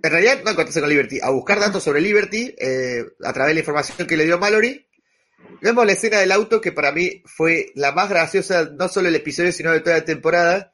[0.03, 3.51] En realidad, no a encontrarse con Liberty, a buscar datos sobre Liberty eh, a través
[3.51, 4.87] de la información que le dio Mallory.
[5.61, 9.17] Vemos la escena del auto que para mí fue la más graciosa, no solo del
[9.17, 10.73] episodio, sino de toda la temporada.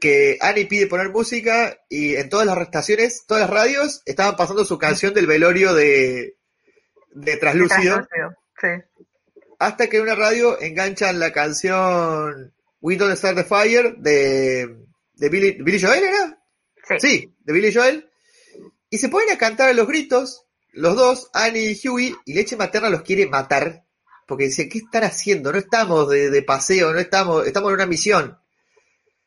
[0.00, 4.64] Que Annie pide poner música y en todas las estaciones, todas las radios, estaban pasando
[4.64, 6.36] su canción del velorio de,
[7.12, 8.06] de Traslúcido.
[8.06, 8.68] Translúcido, Sí.
[9.58, 14.76] Hasta que en una radio enganchan la canción We Don't Start the Fire de,
[15.14, 16.42] de Billy, Billy Joel, ¿era?
[16.88, 16.94] Sí.
[16.98, 18.10] Sí, de Billy Joel.
[18.88, 22.56] Y se ponen a cantar a los gritos, los dos, Annie y Huey, y Leche
[22.56, 23.84] Materna los quiere matar.
[24.26, 25.52] Porque dice, ¿qué están haciendo?
[25.52, 28.39] No estamos de, de paseo, no estamos, estamos en una misión.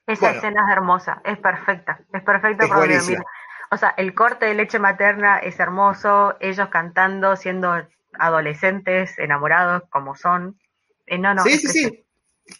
[0.05, 0.35] Esa Bueno.
[0.37, 3.23] escena es hermosa, es perfecta, es perfecta Es mires.
[3.71, 7.73] O sea, el corte de leche materna es hermoso, ellos cantando, siendo
[8.19, 10.59] adolescentes, enamorados como son.
[11.07, 12.05] Eh, no, no, sí, sí, sí.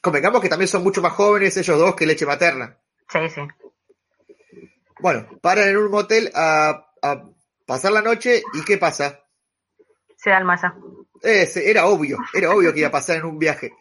[0.02, 2.78] Convengamos que también son mucho más jóvenes ellos dos que Leche Materna.
[3.10, 3.42] Sí, sí.
[5.00, 7.24] Bueno, paran en un motel a, a
[7.66, 9.20] pasar la noche y ¿qué pasa?
[10.16, 10.74] Se da el masa.
[11.22, 13.74] Ese, era obvio, era obvio que iba a pasar en un viaje.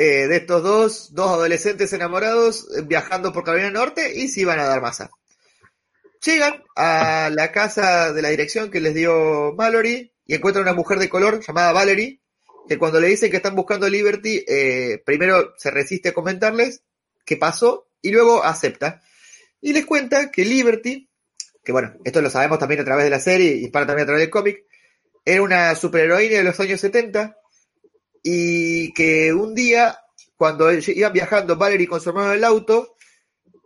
[0.00, 4.60] Eh, de estos dos, dos adolescentes enamorados eh, viajando por Carolina Norte y se iban
[4.60, 5.10] a dar masa.
[6.24, 11.00] Llegan a la casa de la dirección que les dio Mallory y encuentran una mujer
[11.00, 12.20] de color llamada Valerie,
[12.68, 16.82] que cuando le dicen que están buscando Liberty, eh, primero se resiste a comentarles
[17.24, 19.02] qué pasó y luego acepta.
[19.60, 21.10] Y les cuenta que Liberty,
[21.64, 24.06] que bueno, esto lo sabemos también a través de la serie y para también a
[24.06, 24.64] través del cómic,
[25.24, 27.36] era una superheroína de los años 70
[28.22, 29.98] y que un día,
[30.36, 32.96] cuando iban viajando Valerie con su hermano en el auto,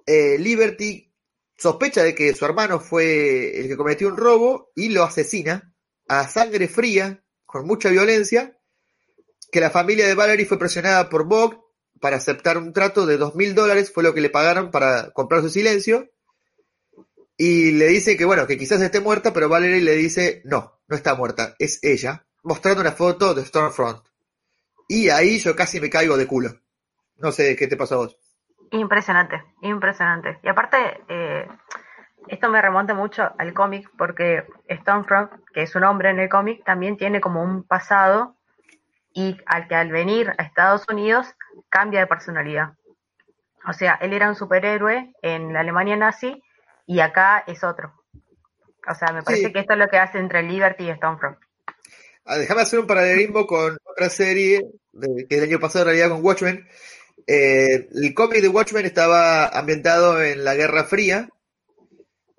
[0.06, 1.12] eh, Liberty
[1.56, 5.72] sospecha de que su hermano fue el que cometió un robo y lo asesina
[6.08, 8.58] a sangre fría, con mucha violencia,
[9.50, 11.58] que la familia de Valerie fue presionada por Vogue
[12.00, 15.42] para aceptar un trato de dos mil dólares, fue lo que le pagaron para comprar
[15.42, 16.10] su silencio,
[17.36, 20.96] y le dice que bueno, que quizás esté muerta, pero Valerie le dice, no, no
[20.96, 24.02] está muerta, es ella, mostrando una foto de Stormfront.
[24.88, 26.50] Y ahí yo casi me caigo de culo.
[27.16, 28.18] No sé qué te pasó a vos.
[28.70, 30.38] Impresionante, impresionante.
[30.42, 31.46] Y aparte, eh,
[32.28, 36.64] esto me remonta mucho al cómic porque Stormfront, que es un hombre en el cómic,
[36.64, 38.36] también tiene como un pasado
[39.14, 41.26] y al que al venir a Estados Unidos
[41.68, 42.72] cambia de personalidad.
[43.68, 46.42] O sea, él era un superhéroe en la Alemania nazi
[46.86, 47.92] y acá es otro.
[48.88, 49.52] O sea, me parece Sí.
[49.52, 51.38] que esto es lo que hace entre Liberty y Stormfront.
[52.24, 54.62] Ah, Déjame hacer un paralelismo con otra serie
[54.92, 56.66] de- que el año pasado en realidad con Watchmen,
[57.26, 61.28] Eh, el cómic de Watchmen estaba ambientado en la Guerra Fría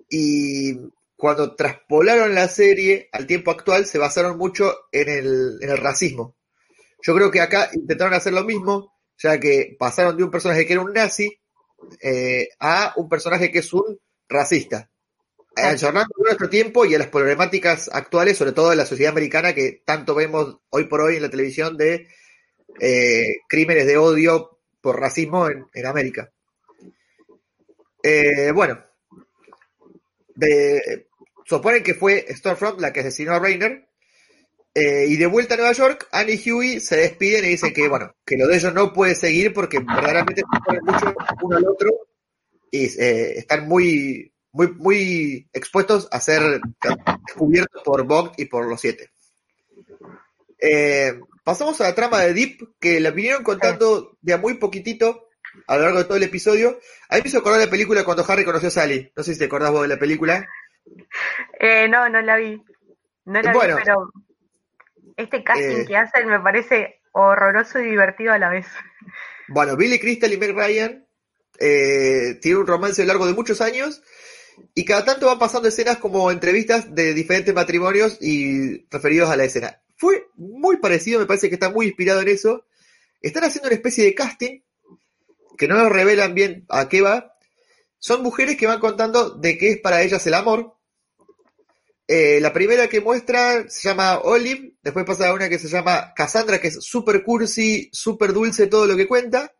[0.09, 0.73] y
[1.15, 6.35] cuando traspolaron la serie al tiempo actual se basaron mucho en el, en el racismo.
[7.03, 10.73] Yo creo que acá intentaron hacer lo mismo, ya que pasaron de un personaje que
[10.73, 11.31] era un nazi
[12.01, 13.99] eh, a un personaje que es un
[14.29, 14.89] racista.
[15.55, 19.53] Ayornando a nuestro tiempo y a las problemáticas actuales, sobre todo en la sociedad americana,
[19.53, 22.07] que tanto vemos hoy por hoy en la televisión de
[22.79, 26.31] eh, crímenes de odio por racismo en, en América.
[28.03, 28.83] Eh, bueno,
[30.35, 31.07] de,
[31.45, 33.87] suponen que fue Stormfront la que asesinó a Rainer.
[34.75, 37.87] eh, y de vuelta a Nueva York, Annie y Huey se despiden y dicen que,
[37.89, 41.91] bueno, que lo de ellos no puede seguir porque verdaderamente se mucho uno al otro
[42.71, 46.61] y eh, están muy, muy, muy expuestos a ser
[47.27, 49.09] descubiertos por Vogt y por los siete.
[50.59, 55.27] Eh, pasamos a la trama de Deep, que la vinieron contando de a muy poquitito
[55.67, 56.79] a lo largo de todo el episodio.
[57.09, 59.11] A mí me hizo acordar la película cuando Harry conoció a Sally.
[59.15, 60.47] No sé si te acordás vos de la película.
[61.59, 62.61] Eh, no, no la vi.
[63.25, 63.75] No la Bueno.
[63.77, 64.11] vi, pero
[65.17, 65.85] este casting Eh.
[65.87, 68.67] que hacen me parece horroroso y divertido a la vez.
[69.47, 71.05] Bueno, Billy Crystal y Meg Ryan
[71.59, 74.01] eh, tienen un romance a lo largo de muchos años
[74.73, 79.45] y cada tanto van pasando escenas como entrevistas de diferentes matrimonios y referidos a la
[79.45, 79.81] escena.
[79.97, 82.65] Fue muy parecido, me parece que está muy inspirado en eso.
[83.21, 84.61] Están haciendo una especie de casting
[85.57, 87.35] que no nos revelan bien a qué va.
[87.99, 90.75] Son mujeres que van contando de qué es para ellas el amor.
[92.07, 96.13] Eh, la primera que muestra se llama Olive, después pasa a una que se llama
[96.13, 99.53] Cassandra, que es super cursi, super dulce todo lo que cuenta.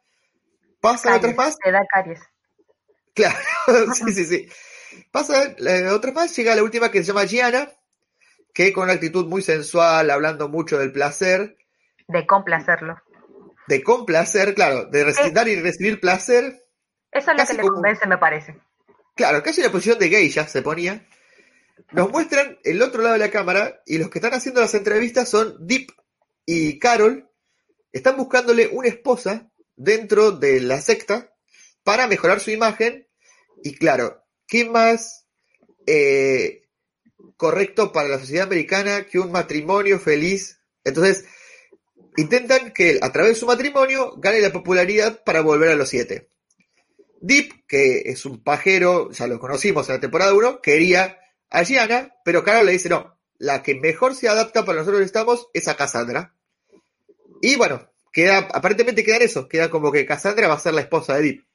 [0.81, 2.19] Pasan otras Caries, más, Te da caries.
[3.13, 3.37] claro,
[3.93, 4.47] sí, sí, sí.
[5.11, 7.69] Pasa eh, otras más, llega la última que se llama Gianna,
[8.53, 11.57] que con una actitud muy sensual, hablando mucho del placer,
[12.07, 12.97] De complacerlo.
[13.67, 15.31] de complacer, claro, de Eh.
[15.31, 16.65] dar y recibir placer,
[17.11, 18.55] Eso es lo que le como- convence, me parece.
[19.15, 21.05] Claro, casi la posición de gay ya se ponía.
[21.91, 25.29] Nos muestran el otro lado de la cámara y los que están haciendo las entrevistas
[25.29, 25.91] son Deep
[26.45, 27.29] y Carol.
[27.91, 31.31] Están buscándole una esposa dentro de la secta
[31.83, 33.07] para mejorar su imagen.
[33.63, 34.22] Y claro,
[34.53, 35.25] ¿qué más
[35.87, 36.67] eh,
[37.37, 40.59] correcto para la sociedad americana que un matrimonio feliz?
[40.83, 41.25] Entonces,
[42.17, 46.29] intentan que a través de su matrimonio, gane la popularidad para volver a los siete.
[47.19, 51.17] Deep, que es un pajero, ya lo conocimos en la temporada 1, quería
[51.49, 55.49] a Gianna, pero Carol le dice, no, la que mejor se adapta para nosotros estamos
[55.55, 56.35] es a Cassandra.
[57.41, 61.15] Y bueno, queda, aparentemente queda eso, queda como que Cassandra va a ser la esposa
[61.15, 61.52] de Deep.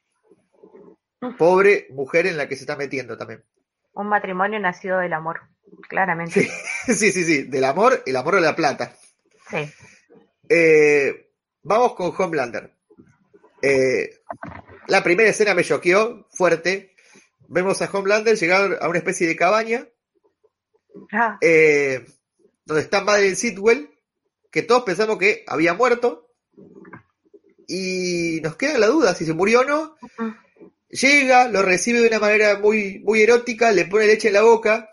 [1.37, 3.45] Pobre mujer en la que se está metiendo también.
[3.93, 5.41] Un matrimonio nacido del amor,
[5.89, 6.43] claramente.
[6.43, 6.49] Sí,
[6.95, 8.95] sí, sí, sí, del amor, el amor de la plata.
[9.51, 9.71] Sí.
[10.49, 12.73] Eh, vamos con Homelander.
[13.61, 14.21] Eh,
[14.87, 16.95] la primera escena me choqueó fuerte.
[17.49, 19.89] Vemos a Homelander llegar a una especie de cabaña
[21.13, 22.05] Ah, eh,
[22.65, 23.91] donde está Madeleine Sidwell,
[24.51, 26.31] que todos pensamos que había muerto.
[27.67, 29.97] Y nos queda la duda si se murió o no.
[30.91, 34.89] Llega, lo recibe de una manera muy, muy erótica, le pone leche en la boca.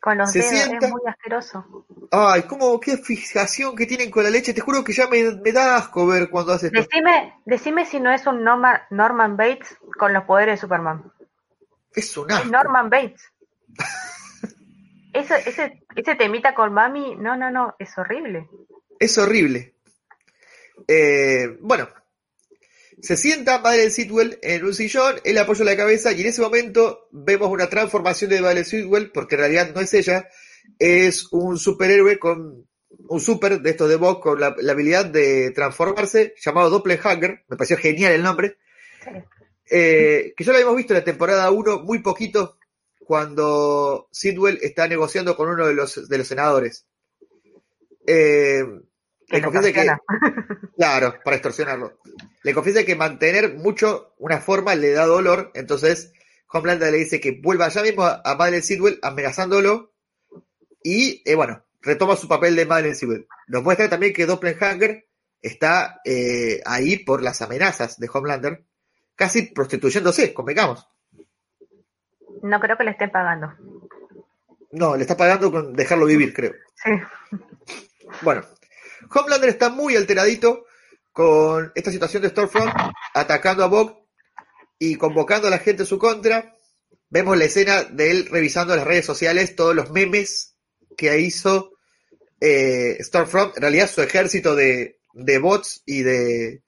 [0.00, 0.86] con los se dedos, sienta.
[0.86, 1.86] es muy asqueroso.
[2.12, 4.52] Ay, cómo, qué fijación que tienen con la leche.
[4.54, 6.78] Te juro que ya me, me da asco ver cuando hace esto.
[6.80, 11.10] Decime, decime si no es un Norma- Norman Bates con los poderes de Superman.
[11.94, 12.48] Es un Es asco.
[12.50, 13.22] Norman Bates.
[15.12, 18.48] Ese, ese, ese temita con mami, no, no, no, es horrible.
[18.98, 19.74] Es horrible.
[20.86, 21.88] Eh, bueno,
[23.00, 27.08] se sienta Madeleine Sidwell en un sillón, él apoya la cabeza y en ese momento
[27.10, 30.28] vemos una transformación de Madeleine Sidwell, porque en realidad no es ella,
[30.78, 32.66] es un superhéroe con
[33.08, 37.56] un super de estos de Vogue con la, la habilidad de transformarse, llamado Doppelhanger, me
[37.56, 38.56] pareció genial el nombre,
[39.68, 42.58] eh, que ya lo habíamos visto en la temporada 1 muy poquito,
[42.98, 46.86] cuando Sidwell está negociando con uno de los, de los senadores.
[48.06, 48.64] Eh,
[49.28, 49.96] Que que,
[50.76, 51.98] claro, para extorsionarlo.
[52.46, 56.12] Le confiesa que mantener mucho una forma le da dolor, entonces
[56.48, 59.92] Homelander le dice que vuelva ya mismo a, a Madeleine Sidwell amenazándolo
[60.80, 63.26] y, eh, bueno, retoma su papel de Madeleine Sidwell.
[63.48, 65.08] Nos muestra también que Doppelhanger
[65.42, 68.64] está eh, ahí por las amenazas de Homelander,
[69.16, 70.86] casi prostituyéndose, convengamos.
[72.44, 73.54] No creo que le estén pagando.
[74.70, 76.52] No, le está pagando con dejarlo vivir, creo.
[76.76, 76.92] Sí.
[78.22, 78.44] Bueno,
[79.12, 80.65] Homelander está muy alteradito
[81.16, 82.70] con esta situación de Stormfront,
[83.14, 83.94] atacando a Vogue
[84.78, 86.54] y convocando a la gente en su contra.
[87.08, 90.56] Vemos la escena de él revisando las redes sociales, todos los memes
[90.94, 91.72] que hizo
[92.38, 94.98] eh, Stormfront, en realidad su ejército de,
[95.40, 96.62] bots y de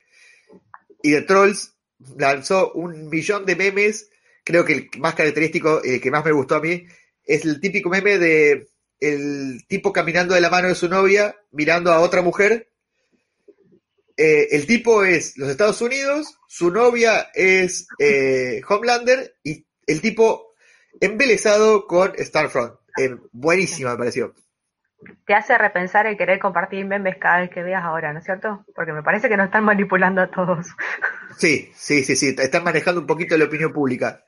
[1.03, 1.75] y de Trolls
[2.17, 4.09] lanzó un millón de memes.
[4.45, 6.87] Creo que el más característico, el que más me gustó a mí,
[7.23, 11.93] es el típico meme de el tipo caminando de la mano de su novia, mirando
[11.93, 12.68] a otra mujer.
[14.21, 20.55] Eh, el tipo es los Estados Unidos, su novia es eh, Homelander y el tipo
[21.01, 22.75] embelesado con Starfront.
[22.99, 24.35] Eh, buenísima me pareció.
[25.25, 28.67] Te hace repensar el querer compartir memes cada vez que veas ahora, ¿no es cierto?
[28.75, 30.67] Porque me parece que nos están manipulando a todos.
[31.39, 32.35] Sí, sí, sí, sí.
[32.37, 34.25] Están manejando un poquito la opinión pública.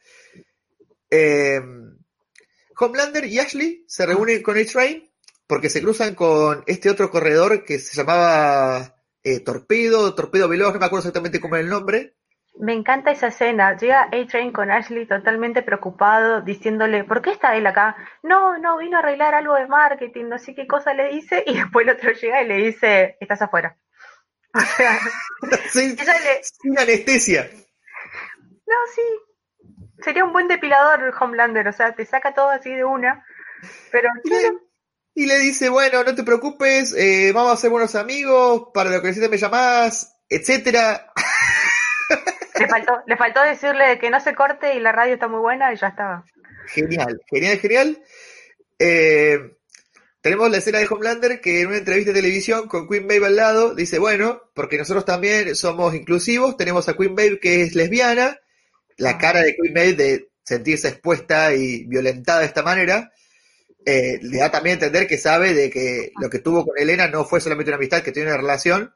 [2.79, 5.11] Homelander y Ashley se reúnen con A-Train
[5.49, 10.81] porque se cruzan con este otro corredor que se llamaba eh, Torpedo, Torpedo Veloz, no
[10.81, 12.15] me acuerdo exactamente cómo era el nombre.
[12.59, 13.77] Me encanta esa escena.
[13.77, 17.97] Llega A-Train con Ashley totalmente preocupado, diciéndole, ¿por qué está él acá?
[18.23, 21.55] No, no, vino a arreglar algo de marketing, no sé qué cosa le dice, y
[21.59, 23.77] después el otro llega y le dice, estás afuera.
[24.53, 24.99] O sea,
[25.71, 27.49] sin, ella le- sin anestesia.
[28.67, 29.03] no, sí.
[30.03, 33.25] Sería un buen depilador Homelander, o sea, te saca todo así de una.
[33.93, 34.09] Pero
[35.21, 39.03] y le dice, bueno, no te preocupes, eh, vamos a ser buenos amigos, para lo
[39.03, 41.13] que necesites me llamás, etcétera.
[42.59, 45.75] le faltó, le faltó decirle que no se corte y la radio está muy buena
[45.75, 46.25] y ya estaba.
[46.69, 48.03] Genial, genial, genial.
[48.79, 49.59] Eh,
[50.23, 53.37] tenemos la escena de Homelander que en una entrevista de televisión con Queen Babe al
[53.37, 58.39] lado dice, bueno, porque nosotros también somos inclusivos, tenemos a Queen Babe que es lesbiana,
[58.97, 63.13] la cara de Queen Babe de sentirse expuesta y violentada de esta manera,
[63.87, 67.09] eh, le da también a entender que sabe de que lo que tuvo con Elena
[67.09, 68.95] no fue solamente una amistad, que tiene una relación,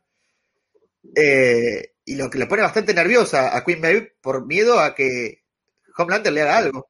[1.16, 5.44] eh, y lo que le pone bastante nerviosa a Queen Babe por miedo a que
[5.96, 6.88] Homelander le haga algo.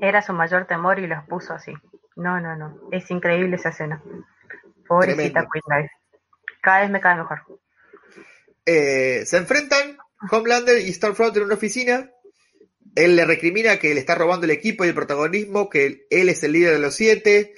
[0.00, 1.72] Era su mayor temor y los puso así.
[2.16, 2.88] No, no, no.
[2.90, 4.02] Es increíble esa escena.
[4.86, 5.48] Pobrecita Tremendo.
[5.52, 5.90] Queen Babe.
[6.60, 7.42] Cada vez me cae mejor.
[8.66, 9.98] Eh, se enfrentan
[10.30, 12.10] Homelander y Starfront en una oficina.
[12.94, 16.42] Él le recrimina que le está robando el equipo y el protagonismo, que él es
[16.42, 17.54] el líder de los siete.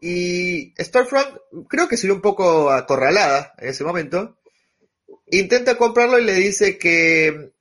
[0.00, 1.38] Y Starfront
[1.68, 4.38] creo que se vio un poco acorralada en ese momento.
[5.30, 7.52] Intenta comprarlo y le dice que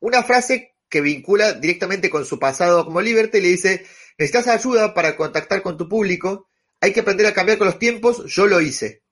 [0.00, 3.84] una frase que vincula directamente con su pasado como Liberty le dice,
[4.18, 6.48] necesitas ayuda para contactar con tu público,
[6.80, 9.02] hay que aprender a cambiar con los tiempos, yo lo hice.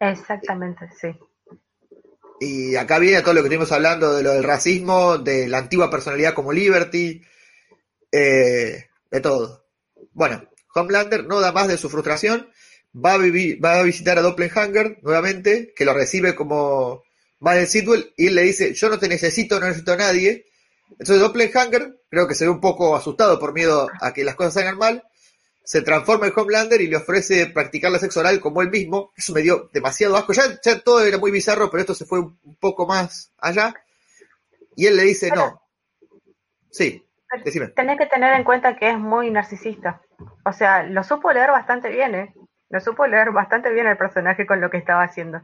[0.00, 1.08] Exactamente, sí.
[2.42, 5.88] Y acá viene todo lo que estuvimos hablando de lo del racismo, de la antigua
[5.88, 7.22] personalidad como Liberty,
[8.10, 9.64] eh, de todo.
[10.12, 12.50] Bueno, Homelander no da más de su frustración,
[12.92, 17.04] va a, vivir, va a visitar a Doppelhanger nuevamente, que lo recibe como
[17.38, 20.46] Madden Sidwell, y él le dice, yo no te necesito, no necesito a nadie.
[20.90, 24.54] Entonces Doppelhanger, creo que se ve un poco asustado por miedo a que las cosas
[24.54, 25.04] salgan mal,
[25.64, 29.12] se transforma en Homelander y le ofrece practicar la sexo oral como él mismo.
[29.16, 30.32] Eso me dio demasiado asco.
[30.32, 33.74] Ya, ya todo era muy bizarro, pero esto se fue un un poco más allá.
[34.76, 35.62] Y él le dice, no.
[36.70, 37.04] Sí,
[37.44, 37.68] decime.
[37.68, 40.00] Tenés que tener en cuenta que es muy narcisista.
[40.44, 42.34] O sea, lo supo leer bastante bien, ¿eh?
[42.70, 45.42] Lo supo leer bastante bien el personaje con lo que estaba haciendo.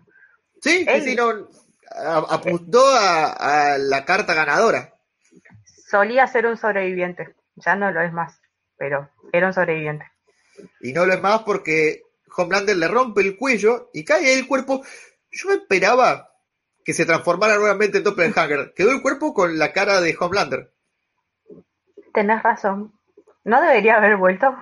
[0.62, 1.49] Sí, Él- sí, no.
[2.31, 4.95] Apuntó a, a la carta ganadora.
[5.91, 7.35] Solía ser un sobreviviente.
[7.57, 8.41] Ya no lo es más.
[8.79, 10.07] Pero era un sobreviviente.
[10.81, 12.03] Y no lo es más porque
[12.37, 14.83] Homelander le rompe el cuello y cae el cuerpo.
[15.31, 16.31] Yo esperaba
[16.85, 18.72] que se transformara nuevamente en Doppelhanger.
[18.74, 20.72] Quedó el cuerpo con la cara de Homelander.
[22.14, 22.99] Tenés razón.
[23.45, 24.55] No debería haber vuelto.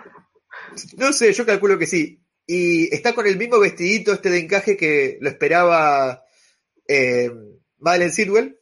[0.97, 2.23] No sé, yo calculo que sí.
[2.47, 6.25] Y está con el mismo vestidito este de encaje que lo esperaba
[6.89, 7.31] eh,
[7.79, 8.61] Madeleine Sidwell.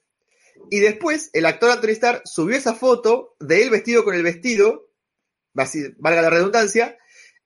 [0.71, 4.84] Y después el actor Anthony Starr subió esa foto de él vestido con el vestido,
[5.57, 6.97] así, valga la redundancia,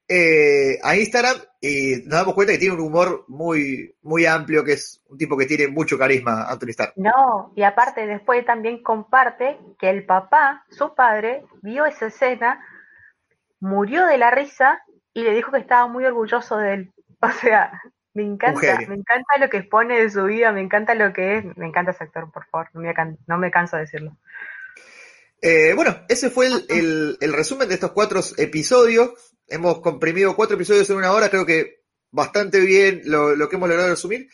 [0.08, 4.72] eh, a Instagram y nos damos cuenta que tiene un humor muy, muy amplio, que
[4.72, 6.92] es un tipo que tiene mucho carisma, Anthony Starr.
[6.96, 12.64] No, y aparte después también comparte que el papá, su padre, vio esa escena,
[13.60, 14.82] murió de la risa
[15.12, 16.92] y le dijo que estaba muy orgulloso de él.
[17.20, 17.72] O sea,
[18.14, 21.56] me encanta, me encanta lo que expone de su vida, me encanta lo que es,
[21.56, 24.16] me encanta ese actor, por favor, no me, can- no me canso de decirlo.
[25.40, 29.10] Eh, bueno, ese fue el, el- el resumen de estos cuatro episodios.
[29.46, 33.68] Hemos comprimido cuatro episodios en una hora, creo que bastante bien lo, lo que hemos
[33.68, 34.28] logrado resumir.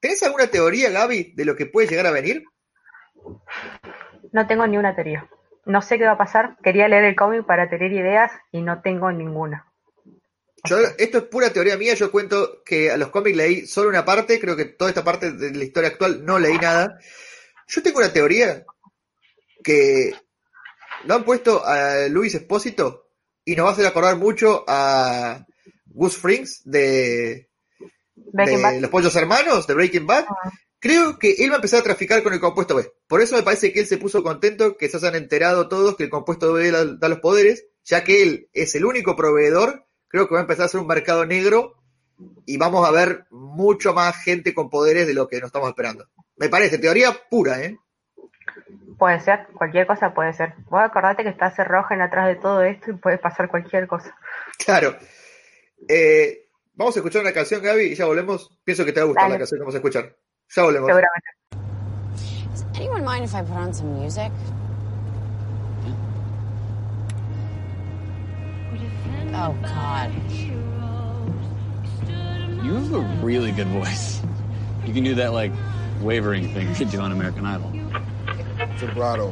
[0.00, 2.44] ¿Tenés alguna teoría, Gaby, de lo que puede llegar a venir?
[4.32, 5.28] No tengo ni una teoría.
[5.64, 6.56] No sé qué va a pasar.
[6.62, 9.72] Quería leer el cómic para tener ideas y no tengo ninguna.
[10.64, 14.04] Yo, esto es pura teoría mía, yo cuento que a los cómics leí solo una
[14.04, 16.98] parte, creo que toda esta parte de la historia actual no leí nada.
[17.68, 18.64] Yo tengo una teoría
[19.62, 20.12] que
[21.04, 23.08] lo han puesto a Luis Espósito
[23.44, 25.46] y nos va a hacer acordar mucho a
[25.86, 27.48] Gus Frings de.
[28.80, 30.24] Los Pollos Hermanos, de Breaking Bad.
[30.28, 30.50] Ah.
[30.78, 32.92] Creo que él va a empezar a traficar con el compuesto B.
[33.06, 36.04] Por eso me parece que él se puso contento que se hayan enterado todos que
[36.04, 39.86] el compuesto B da, da los poderes, ya que él es el único proveedor.
[40.08, 41.76] Creo que va a empezar a ser un mercado negro
[42.44, 46.08] y vamos a ver mucho más gente con poderes de lo que nos estamos esperando.
[46.36, 47.78] Me parece, teoría pura, ¿eh?
[48.98, 50.54] Puede ser, cualquier cosa puede ser.
[50.70, 54.16] Vos acordate que está Rogen atrás de todo esto y puede pasar cualquier cosa.
[54.64, 54.96] Claro.
[55.86, 58.58] Eh, vamos a escuchar una canción, Gaby, y ya volvemos.
[58.64, 59.34] Pienso que te va a gustar Dale.
[59.34, 60.16] la canción que vamos a escuchar.
[60.54, 60.86] Ya volvemos.
[60.86, 61.28] Seguramente.
[62.50, 64.32] Does anyone mind if I put on some music?
[69.34, 70.10] Oh, God.
[72.64, 74.22] You have a really good voice.
[74.86, 75.52] You can do that like
[76.00, 77.75] wavering thing you do on American Idol.
[78.76, 79.28] Vibrato.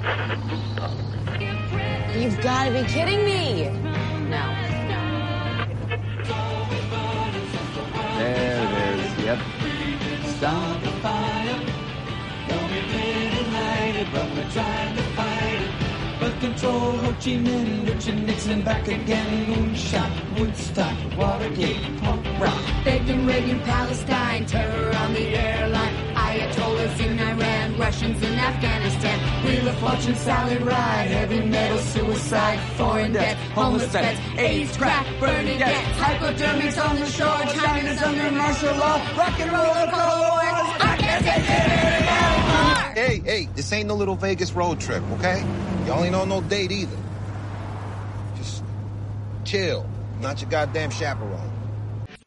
[2.18, 3.68] You've got to be kidding me.
[4.30, 4.44] No,
[4.88, 5.00] no.
[8.16, 9.24] There it is.
[9.24, 9.38] Yep.
[10.36, 11.60] Stop the fire.
[12.48, 15.70] Don't be getting lighted, but we're trying to fight it.
[16.20, 19.46] But control Ho Chi Minh, Richard Nixon back again.
[19.46, 22.62] Moonshot, Woodstock, Watergate, punk rock.
[22.84, 25.94] Bacon, Reagan, Palestine, terror on the airline,
[26.84, 33.12] Ayatollahs in Iran, Russians in Afghanistan, Wheel of Fortune, Sally Ride, heavy metal, suicide, foreign
[33.12, 38.96] debt, homeless vets, AIDS, crack, burning gas, hypodermics on the shore, China's under martial law,
[39.16, 40.40] rock and roll, color.
[40.80, 42.94] I can't take it anymore.
[42.94, 45.44] Hey, hey, this ain't no little Vegas road trip, okay?
[45.86, 46.96] Y'all ain't on no date either.
[48.36, 48.62] Just
[49.44, 49.86] chill.
[50.20, 51.50] Not your goddamn chaperone.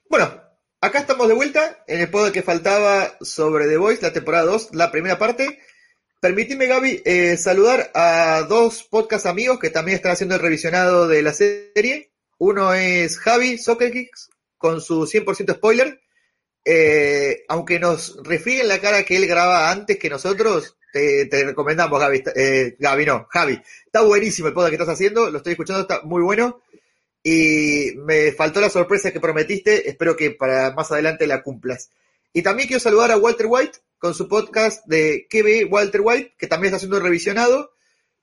[0.10, 0.40] Bueno,
[0.82, 4.70] acá estamos de vuelta en el podcast que faltaba sobre The Voice, la temporada 2,
[4.74, 5.60] la primera parte.
[6.20, 11.22] Permitime, Gaby, eh, saludar a dos podcast amigos que también están haciendo el revisionado de
[11.22, 12.12] la serie.
[12.40, 16.02] Uno es Javi Soccer Kicks, con su 100% spoiler.
[16.66, 22.00] Eh, aunque nos refrieguen la cara que él graba antes que nosotros, te, te recomendamos,
[22.00, 22.24] Gaby.
[22.36, 23.62] Eh, Gaby, no, Javi.
[23.86, 26.62] Está buenísimo el podcast que estás haciendo, lo estoy escuchando, está muy bueno.
[27.30, 31.92] Y me faltó la sorpresa que prometiste, espero que para más adelante la cumplas.
[32.32, 36.36] Y también quiero saludar a Walter White con su podcast de ¿Qué ve Walter White?
[36.38, 37.74] que también está siendo revisionado.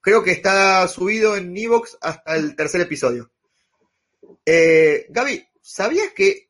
[0.01, 3.31] Creo que está subido en Evox hasta el tercer episodio.
[4.47, 6.49] Eh, Gaby, ¿sabías que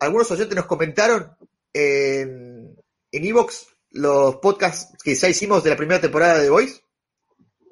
[0.00, 1.36] algunos oyentes nos comentaron
[1.72, 2.76] en
[3.12, 6.80] en Evox los podcasts que ya hicimos de la primera temporada de The Voice?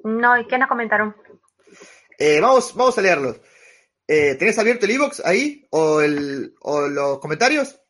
[0.04, 1.16] No, ¿y qué nos comentaron?
[2.16, 3.40] Eh, vamos, vamos a leerlos.
[4.12, 5.68] Eh, ¿Tenés abierto el Evox ahí?
[5.70, 7.80] ¿O, el, ¿O los comentarios?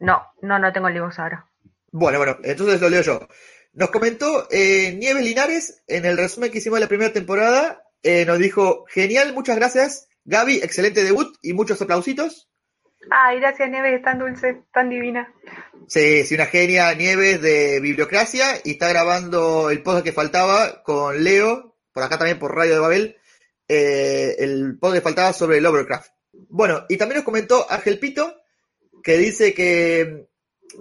[0.00, 1.48] No, no, no tengo el libros ahora.
[1.92, 3.28] Bueno, bueno, entonces lo leo yo.
[3.72, 7.84] Nos comentó eh, Nieves Linares en el resumen que hicimos de la primera temporada.
[8.02, 10.08] eh, nos dijo, genial, muchas gracias.
[10.24, 12.50] Gaby, excelente debut y muchos aplausitos.
[13.08, 15.32] Ay, gracias, Nieves, tan dulce, tan divina.
[15.86, 21.22] Sí, sí, una genia Nieves de Bibliocracia y está grabando el podcast que faltaba con
[21.22, 23.16] Leo, por acá también por Radio de Babel,
[23.68, 26.10] eh, el podcast que faltaba sobre Lovecraft.
[26.48, 28.34] Bueno, y también nos comentó Ángel Pito,
[29.02, 30.26] que dice que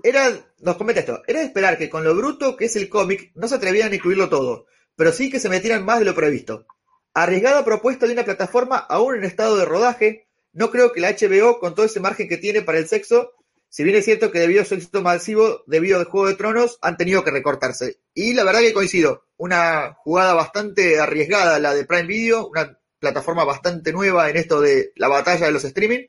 [0.02, 3.32] era, nos comenta esto, era de esperar que con lo bruto que es el cómic
[3.36, 4.66] no se atrevieran a incluirlo todo,
[4.96, 6.66] pero sí que se metieran más de lo previsto.
[7.14, 11.60] Arriesgada propuesta de una plataforma aún en estado de rodaje, no creo que la HBO,
[11.60, 13.32] con todo ese margen que tiene para el sexo,
[13.70, 16.78] si bien es cierto que debido a su éxito masivo, debido al Juego de Tronos,
[16.82, 18.00] han tenido que recortarse.
[18.14, 23.44] Y la verdad que coincido, una jugada bastante arriesgada la de Prime Video, una plataforma
[23.44, 26.08] bastante nueva en esto de la batalla de los streaming,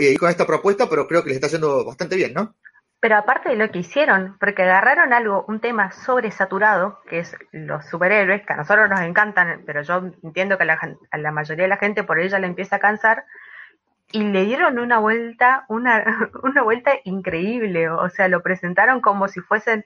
[0.00, 2.56] y con esta propuesta, pero creo que les está yendo bastante bien, ¿no?
[2.98, 7.86] Pero aparte de lo que hicieron, porque agarraron algo, un tema sobresaturado, que es los
[7.86, 11.64] superhéroes, que a nosotros nos encantan, pero yo entiendo que a la, a la mayoría
[11.64, 13.24] de la gente por ella le empieza a cansar,
[14.10, 16.04] y le dieron una vuelta, una,
[16.42, 19.84] una vuelta increíble, o sea, lo presentaron como si fuesen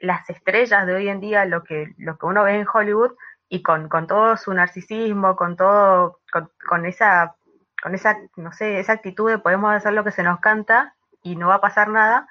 [0.00, 3.12] las estrellas de hoy en día, lo que, lo que uno ve en Hollywood,
[3.48, 7.34] y con, con todo su narcisismo, con todo, con, con esa,
[7.82, 11.36] con esa, no sé, esa actitud de podemos hacer lo que se nos canta y
[11.36, 12.28] no va a pasar nada,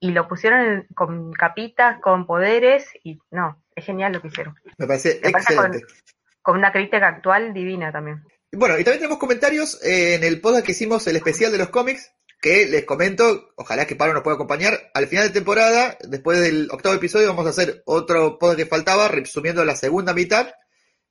[0.00, 4.54] y lo pusieron en- con capitas, con poderes, y no, es genial lo que hicieron.
[4.78, 5.80] Me parece Me excelente.
[6.42, 8.22] Con una crítica actual divina también.
[8.52, 11.68] Bueno, y también tenemos comentarios eh, en el podcast que hicimos, el especial de los
[11.68, 14.90] cómics, que les comento, ojalá que Pablo nos pueda acompañar.
[14.94, 19.08] Al final de temporada, después del octavo episodio, vamos a hacer otro podcast que faltaba,
[19.08, 20.48] resumiendo la segunda mitad.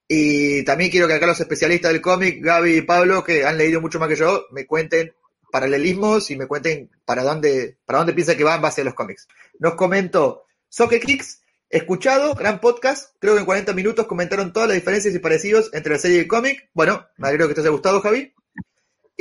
[0.07, 3.79] Y también quiero que acá los especialistas del cómic, Gaby y Pablo, que han leído
[3.79, 5.13] mucho más que yo, me cuenten
[5.51, 8.95] paralelismos y me cuenten para dónde, para dónde piensa que va en base a los
[8.95, 9.27] cómics.
[9.59, 14.77] Nos comentó Soccer Kicks, escuchado, gran podcast, creo que en 40 minutos comentaron todas las
[14.77, 16.69] diferencias y parecidos entre la serie y el cómic.
[16.73, 18.33] Bueno, me alegro que te haya gustado, Javi.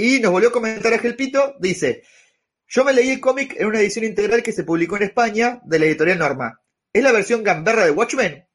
[0.01, 2.05] Y nos volvió a comentar Ángel Pito, dice,
[2.69, 5.81] Yo me leí el cómic en una edición integral que se publicó en España de
[5.81, 6.61] la editorial Norma.
[6.93, 8.47] ¿Es la versión gamberra de Watchmen?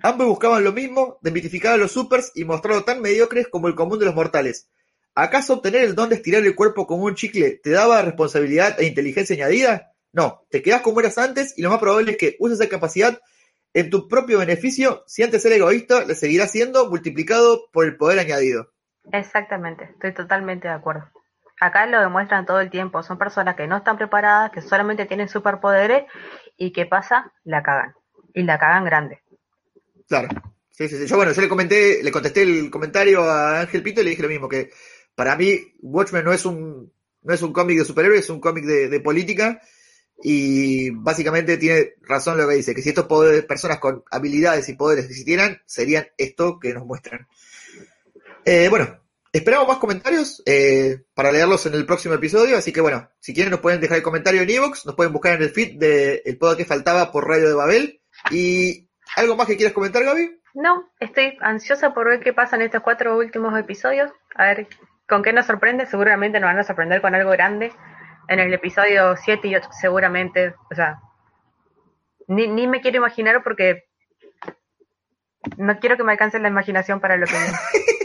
[0.00, 3.98] Ambos buscaban lo mismo, desmitificar a los supers y mostrarlo tan mediocres como el común
[3.98, 4.68] de los mortales.
[5.16, 8.86] ¿Acaso obtener el don de estirar el cuerpo como un chicle te daba responsabilidad e
[8.86, 9.96] inteligencia añadida?
[10.12, 13.20] No, te quedas como eras antes y lo más probable es que uses esa capacidad
[13.74, 15.02] en tu propio beneficio.
[15.08, 18.72] Si antes era egoísta, le seguirá siendo multiplicado por el poder añadido.
[19.10, 21.10] Exactamente, estoy totalmente de acuerdo.
[21.60, 25.28] Acá lo demuestran todo el tiempo, son personas que no están preparadas, que solamente tienen
[25.28, 26.04] superpoderes
[26.56, 27.32] y ¿qué pasa?
[27.44, 27.94] La cagan.
[28.34, 29.22] Y la cagan grande.
[30.08, 30.28] Claro.
[30.70, 31.06] Sí, sí, sí.
[31.06, 34.22] Yo, bueno, yo le comenté, le contesté el comentario a Ángel Pito y le dije
[34.22, 34.70] lo mismo, que
[35.14, 36.92] para mí Watchmen no es un,
[37.22, 39.60] no es un cómic de superhéroes, es un cómic de, política
[40.22, 43.06] y básicamente tiene razón lo que dice, que si estos
[43.44, 47.26] personas con habilidades y poderes existieran, serían esto que nos muestran.
[48.44, 48.98] Eh, bueno,
[49.32, 53.50] esperamos más comentarios eh, para leerlos en el próximo episodio, así que bueno, si quieren
[53.50, 56.36] nos pueden dejar el comentario en Evox, nos pueden buscar en el feed del de
[56.38, 58.00] podcast que faltaba por Radio de Babel.
[58.30, 60.40] ¿Y algo más que quieras comentar, Gaby?
[60.54, 64.68] No, estoy ansiosa por ver qué pasa en estos cuatro últimos episodios, a ver
[65.08, 67.72] con qué nos sorprende, seguramente nos van a sorprender con algo grande
[68.28, 71.00] en el episodio 7 y 8 seguramente, o sea,
[72.28, 73.84] ni, ni me quiero imaginar porque
[75.56, 77.52] no quiero que me alcance la imaginación para lo que viene.